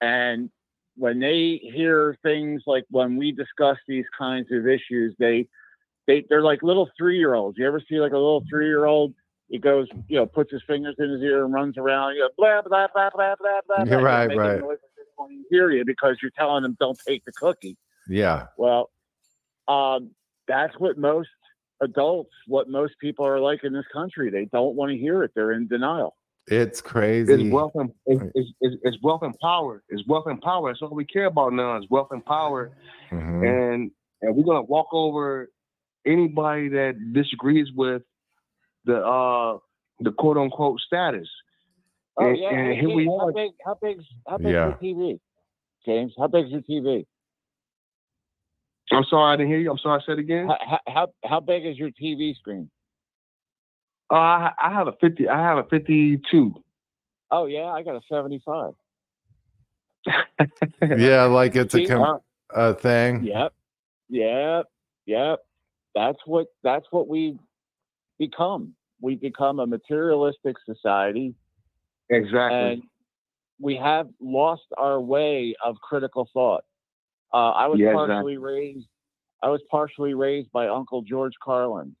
[0.00, 0.50] And
[0.96, 5.46] when they hear things like when we discuss these kinds of issues, they
[6.08, 7.56] they they're like little three year olds.
[7.56, 9.14] You ever see like a little three year old?
[9.48, 12.14] He goes, you know, puts his fingers in his ear and runs around.
[12.14, 13.98] You know, blah blah blah blah blah blah.
[14.00, 14.60] Right, right.
[14.60, 17.76] noise like they don't even hear you because you're telling them don't take the cookie.
[18.08, 18.46] Yeah.
[18.56, 18.90] Well,
[19.68, 20.10] um,
[20.48, 21.28] that's what most
[21.80, 24.30] adults, what most people are like in this country.
[24.30, 25.32] They don't want to hear it.
[25.34, 26.16] They're in denial.
[26.48, 27.32] It's crazy.
[27.32, 29.82] It's wealth and it's, it's, it's, it's wealth and power.
[29.88, 30.70] It's wealth and power.
[30.70, 32.72] That's all we care about now is wealth and power.
[33.12, 33.46] Mhm.
[33.72, 33.90] And
[34.22, 35.50] and we're gonna walk over
[36.04, 38.02] anybody that disagrees with
[38.84, 39.58] the uh
[40.00, 41.28] the quote unquote status.
[42.18, 42.48] Oh And- yeah.
[42.50, 43.32] and here we James, how are.
[43.32, 43.50] big?
[43.64, 44.66] How big's how big's Yeah.
[44.66, 45.20] your TV?
[45.86, 47.06] James, how big's your TV?
[48.92, 49.70] I'm sorry I didn't hear you.
[49.70, 50.48] I'm sorry I said again.
[50.48, 52.70] How how how, how big is your TV screen?
[54.10, 55.28] Uh, I, I have a fifty.
[55.28, 56.54] I have a fifty-two.
[57.30, 58.72] Oh yeah, I got a seventy-five.
[60.98, 62.20] yeah, like it's a, See, com-
[62.54, 63.24] a thing.
[63.24, 63.52] Yep,
[64.08, 64.66] yep,
[65.06, 65.38] yep.
[65.94, 67.38] That's what that's what we
[68.18, 68.74] become.
[69.00, 71.34] We become a materialistic society.
[72.10, 72.58] Exactly.
[72.58, 72.82] and
[73.58, 76.64] we have lost our way of critical thought.
[77.32, 78.86] Uh, I was Yeah, partially raised.
[79.42, 81.96] I was partially raised by Uncle George Carlin,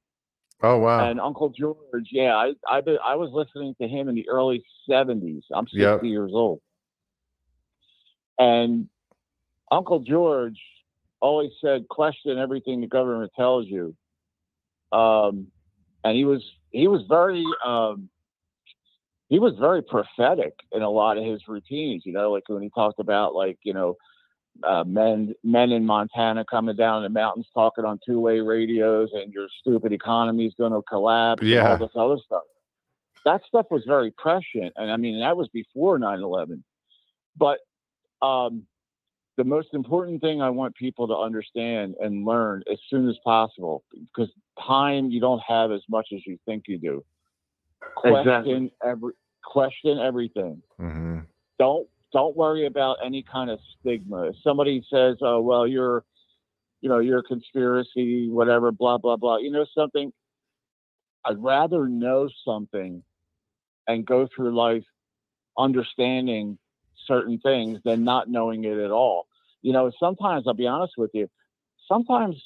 [0.62, 1.10] Oh wow.
[1.10, 2.08] and Uncle George.
[2.10, 5.44] Yeah, I I, been, I was listening to him in the early '70s.
[5.54, 6.08] I'm 60 Yep.
[6.08, 6.60] years old,
[8.38, 8.88] and
[9.70, 10.58] Uncle George
[11.20, 13.94] always said, "Question everything the government tells you."
[14.92, 15.46] Um,
[16.04, 18.08] and he was he was very um,
[19.28, 22.02] he was very prophetic in a lot of his routines.
[22.04, 23.96] You know, like when he talked about like you know
[24.64, 29.32] uh, men men in Montana coming down the mountains talking on two way radios, and
[29.32, 31.40] your stupid economy is going to collapse.
[31.42, 31.70] and Yeah.
[31.72, 32.42] all this other stuff.
[33.24, 36.62] That stuff was very prescient, and I mean that was before 9/11.
[37.36, 37.60] But
[38.20, 38.66] um,
[39.36, 43.82] the most important thing I want people to understand and learn as soon as possible,
[43.92, 44.30] because
[44.60, 47.04] time you don't have as much as you think you do.
[47.96, 48.72] Question Exactly.
[48.84, 49.12] every
[49.44, 50.62] question everything.
[50.78, 51.20] hmm
[51.58, 54.28] Don't don't worry about any kind of stigma.
[54.28, 56.04] If somebody says, "Oh well, you're
[56.80, 59.38] you know, you're a conspiracy, whatever, blah blah blah.
[59.38, 60.12] You know something?
[61.24, 63.02] I'd rather know something
[63.86, 64.84] and go through life
[65.56, 66.58] understanding
[67.06, 69.26] certain things than not knowing it at all.
[69.62, 71.28] You know, sometimes I'll be honest with you,
[71.86, 72.36] sometimes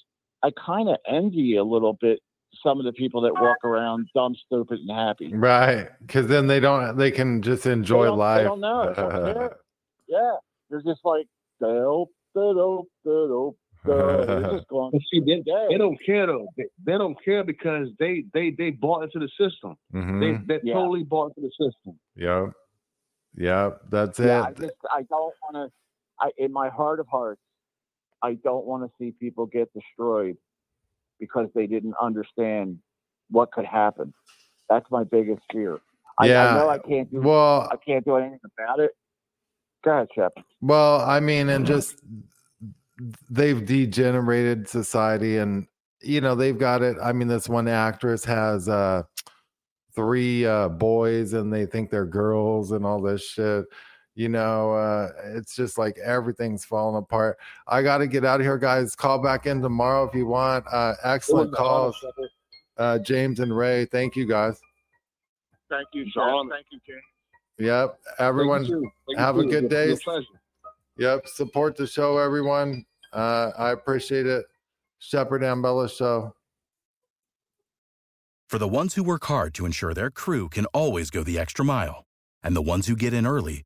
[0.42, 2.20] I kind of envy a little bit
[2.62, 5.32] some of the people that walk around dumb, stupid, and happy.
[5.34, 5.88] Right.
[6.00, 8.38] Because then they don't, they can just enjoy they life.
[8.38, 8.94] They don't know.
[9.26, 9.52] They don't
[10.08, 10.36] yeah.
[10.70, 11.26] They're just like,
[11.60, 14.52] dope, dope, dope, dope.
[14.52, 16.48] just going, see, they, they don't care though.
[16.56, 19.76] They, they don't care because they they they bought into the system.
[19.94, 20.20] Mhm.
[20.46, 20.74] They they Yeah.
[20.74, 21.98] totally bought into the system.
[22.16, 22.52] Yep.
[23.36, 23.80] Yep.
[23.90, 25.72] That's yeah, I just I don't want to.
[26.20, 27.40] I in my heart of hearts,
[28.22, 30.36] I don't want to see people get destroyed
[31.18, 32.78] because they didn't understand
[33.30, 34.12] what could happen.
[34.68, 35.78] That's my biggest fear.
[36.18, 36.48] I, Yeah.
[36.48, 37.20] I know I can't do.
[37.20, 38.92] Well, I can't do anything about it.
[39.84, 40.32] Go ahead, Shep.
[40.60, 42.00] Well, I mean, and just
[43.30, 45.66] they've degenerated society, and
[46.02, 46.96] you know they've got it.
[47.02, 49.02] I mean, this one actress has uh
[49.94, 53.66] three uh boys, and they think they're girls, and all this shit.
[54.16, 57.36] You know, uh it's just like everything's falling apart.
[57.68, 58.96] I got to get out of here, guys.
[58.96, 60.64] Call back in tomorrow if you want.
[60.72, 62.02] Uh Excellent calls,
[62.78, 63.84] uh James and Ray.
[63.84, 64.58] Thank you, guys.
[65.68, 66.22] Thank you, It's Shep.
[66.22, 66.50] an honor.
[66.54, 67.02] Thank you, James.
[67.58, 68.64] Yep, Thank you, everyone.
[68.64, 68.90] too.
[69.08, 69.50] You, have a too.
[69.50, 69.88] good day.
[69.88, 70.26] been a pleasure.
[70.96, 71.28] Yep.
[71.28, 72.86] Support the show, everyone.
[73.12, 74.46] Uh, I appreciate it.
[74.98, 76.34] Shepard Ambellas Show.
[78.48, 81.64] For the ones who work hard to ensure their crew can always go the extra
[81.66, 82.06] mile,
[82.42, 83.65] and the ones who get in early